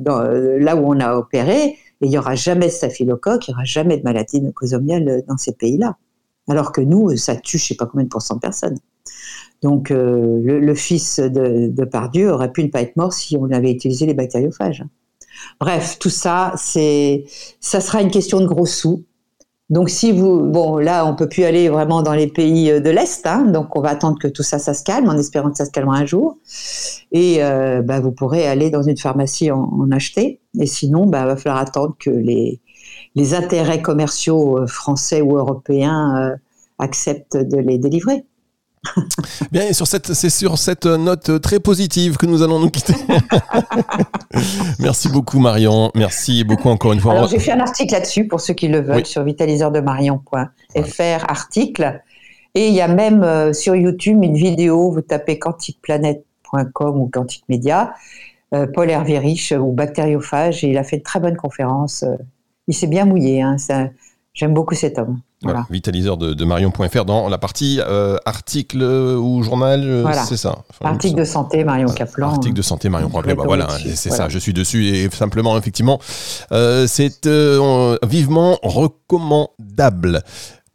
là 0.58 0.76
où 0.76 0.86
on 0.86 1.00
a 1.00 1.16
opéré, 1.16 1.76
et 2.00 2.06
il 2.06 2.10
n'y 2.10 2.18
aura 2.18 2.34
jamais 2.34 2.66
de 2.66 2.72
staphylocoque, 2.72 3.48
il 3.48 3.52
n'y 3.52 3.54
aura 3.54 3.64
jamais 3.64 3.96
de 3.96 4.02
maladie 4.02 4.40
nocosomiale 4.40 5.22
dans 5.26 5.36
ces 5.38 5.52
pays-là. 5.52 5.96
Alors 6.48 6.72
que 6.72 6.80
nous, 6.80 7.16
ça 7.16 7.36
tue 7.36 7.58
je 7.58 7.64
ne 7.64 7.66
sais 7.68 7.74
pas 7.74 7.86
combien 7.86 8.04
de 8.04 8.10
pourcents 8.10 8.36
de 8.36 8.40
personnes. 8.40 8.78
Donc 9.62 9.90
le, 9.90 10.74
fils 10.74 11.18
de, 11.18 11.84
Pardieu 11.84 12.30
aurait 12.30 12.52
pu 12.52 12.62
ne 12.64 12.68
pas 12.68 12.82
être 12.82 12.96
mort 12.96 13.12
si 13.12 13.36
on 13.36 13.50
avait 13.50 13.72
utilisé 13.72 14.06
les 14.06 14.14
bactériophages. 14.14 14.84
Bref, 15.60 15.98
tout 15.98 16.10
ça, 16.10 16.52
c'est, 16.56 17.24
ça 17.60 17.80
sera 17.80 18.00
une 18.00 18.10
question 18.10 18.40
de 18.40 18.46
gros 18.46 18.66
sous. 18.66 19.04
Donc 19.68 19.90
si 19.90 20.12
vous, 20.12 20.42
bon 20.42 20.78
là 20.78 21.04
on 21.06 21.16
peut 21.16 21.28
plus 21.28 21.42
aller 21.42 21.68
vraiment 21.68 22.02
dans 22.02 22.14
les 22.14 22.28
pays 22.28 22.70
euh, 22.70 22.78
de 22.78 22.88
l'est, 22.88 23.26
hein, 23.26 23.46
donc 23.46 23.74
on 23.76 23.80
va 23.80 23.88
attendre 23.90 24.16
que 24.16 24.28
tout 24.28 24.44
ça 24.44 24.60
ça 24.60 24.74
se 24.74 24.84
calme, 24.84 25.08
en 25.08 25.18
espérant 25.18 25.50
que 25.50 25.56
ça 25.56 25.64
se 25.64 25.72
calme 25.72 25.88
un 25.88 26.06
jour. 26.06 26.38
Et 27.10 27.42
euh, 27.42 27.82
bah, 27.82 27.98
vous 27.98 28.12
pourrez 28.12 28.46
aller 28.46 28.70
dans 28.70 28.82
une 28.82 28.96
pharmacie 28.96 29.50
en, 29.50 29.90
acheter. 29.90 30.40
Et 30.60 30.66
sinon, 30.66 31.06
bah, 31.06 31.26
va 31.26 31.36
falloir 31.36 31.60
attendre 31.60 31.96
que 31.98 32.10
les 32.10 32.60
intérêts 33.34 33.82
commerciaux 33.82 34.58
euh, 34.58 34.66
français 34.66 35.20
ou 35.20 35.36
européens 35.36 36.36
acceptent 36.78 37.36
de 37.36 37.56
les 37.56 37.78
délivrer. 37.78 38.24
Bien, 39.52 39.68
et 39.68 39.72
sur 39.72 39.86
cette, 39.86 40.14
c'est 40.14 40.30
sur 40.30 40.58
cette 40.58 40.86
note 40.86 41.40
très 41.40 41.60
positive 41.60 42.16
que 42.16 42.26
nous 42.26 42.42
allons 42.42 42.58
nous 42.58 42.70
quitter. 42.70 42.94
Merci 44.78 45.08
beaucoup 45.08 45.38
Marion, 45.38 45.90
merci 45.94 46.44
beaucoup 46.44 46.68
encore 46.68 46.92
une 46.92 47.00
fois. 47.00 47.12
Alors 47.12 47.28
j'ai 47.28 47.38
fait 47.38 47.52
un 47.52 47.60
article 47.60 47.92
là-dessus 47.92 48.26
pour 48.26 48.40
ceux 48.40 48.54
qui 48.54 48.68
le 48.68 48.80
veulent 48.80 49.06
sur 49.06 49.22
vitaliseurdemarion.fr 49.22 51.24
article. 51.28 52.02
Et 52.54 52.68
il 52.68 52.74
y 52.74 52.80
a 52.80 52.88
même 52.88 53.22
euh, 53.22 53.52
sur 53.52 53.76
YouTube 53.76 54.24
une 54.24 54.34
vidéo, 54.34 54.90
vous 54.90 55.02
tapez 55.02 55.38
quantiqueplanète.com 55.38 57.00
ou 57.00 57.10
quantique 57.12 57.44
média, 57.50 57.92
euh, 58.54 58.66
Paul 58.66 58.90
Hervé 58.90 59.18
Riche 59.18 59.52
ou 59.52 59.72
bactériophage, 59.72 60.64
et 60.64 60.70
il 60.70 60.78
a 60.78 60.82
fait 60.82 60.96
une 60.96 61.02
très 61.02 61.20
bonne 61.20 61.36
conférence. 61.36 62.02
Euh, 62.02 62.16
il 62.66 62.74
s'est 62.74 62.86
bien 62.86 63.04
mouillé, 63.04 63.42
hein, 63.42 63.56
j'aime 64.36 64.54
beaucoup 64.54 64.74
cet 64.74 64.98
homme. 64.98 65.18
Voilà. 65.42 65.66
Vitaliseur 65.70 66.16
de, 66.16 66.44
Marion.fr 66.44 67.04
dans 67.04 67.28
la 67.28 67.38
partie 67.38 67.80
euh, 67.80 68.16
article 68.24 68.82
ou 68.82 69.42
journal, 69.42 69.82
euh, 69.82 70.04
c'est 70.26 70.36
ça. 70.36 70.64
article 70.82 71.18
de 71.18 71.24
santé 71.24 71.64
Marion 71.64 71.88
Caplan. 71.88 72.30
Article 72.30 72.54
de 72.54 72.62
santé 72.62 72.88
Marion 72.88 73.08
Caplan. 73.08 73.34
Bah, 73.34 73.42
voilà, 73.44 73.68
c'est 73.94 74.10
ça. 74.10 74.28
Je 74.28 74.38
suis 74.38 74.52
dessus 74.52 74.86
et 74.86 75.10
simplement 75.10 75.58
effectivement, 75.58 75.98
euh, 76.52 76.86
c'est 76.86 77.28
vivement 78.06 78.58
recommandable. 78.62 80.22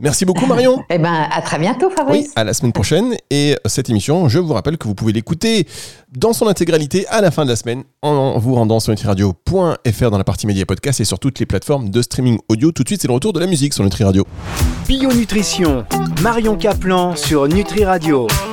Merci 0.02 0.26
beaucoup 0.26 0.46
Marion. 0.46 0.84
eh 0.90 0.98
ben 0.98 1.28
à 1.32 1.42
très 1.42 1.60
bientôt 1.60 1.90
Fabrice. 1.90 2.26
Oui, 2.28 2.32
à 2.36 2.44
la 2.44 2.54
semaine 2.54 2.74
prochaine 2.74 3.16
et 3.30 3.56
cette 3.66 3.90
émission, 3.90 4.28
je 4.28 4.40
vous 4.40 4.54
rappelle 4.54 4.78
que 4.78 4.88
vous 4.88 4.96
pouvez 4.96 5.14
l'écouter 5.14 5.68
dans 6.16 6.34
son 6.34 6.48
intégralité 6.48 7.08
à 7.08 7.22
la 7.22 7.32
fin 7.32 7.46
de 7.46 7.50
la 7.50 7.56
semaine 7.56 7.84
en 8.02 8.38
vous 8.40 8.56
rendant 8.56 8.80
sur 8.80 8.92
nutriradio.fr 8.92 10.10
dans 10.10 10.18
la 10.18 10.24
partie 10.24 10.48
média 10.48 10.66
podcast 10.66 11.00
et 11.00 11.06
sur 11.06 11.20
toutes 11.20 11.40
les 11.40 11.46
plateformes 11.46 11.90
de 11.90 12.02
streaming 12.02 12.40
audio. 12.50 12.72
Tout 12.72 12.84
de 12.84 12.90
suite, 12.90 13.02
c'est 13.02 13.08
le 13.08 13.14
retour 13.14 13.34
de 13.34 13.40
la 13.40 13.48
musique 13.48 13.74
sur 13.74 13.84
Nutri 13.84 14.04
Radio. 14.04 14.26
Bio 14.88 15.12
Nutrition, 15.14 15.86
Marion 16.22 16.56
Caplan 16.56 17.16
sur 17.16 17.48
Nutri 17.48 17.86
Radio. 17.86 18.28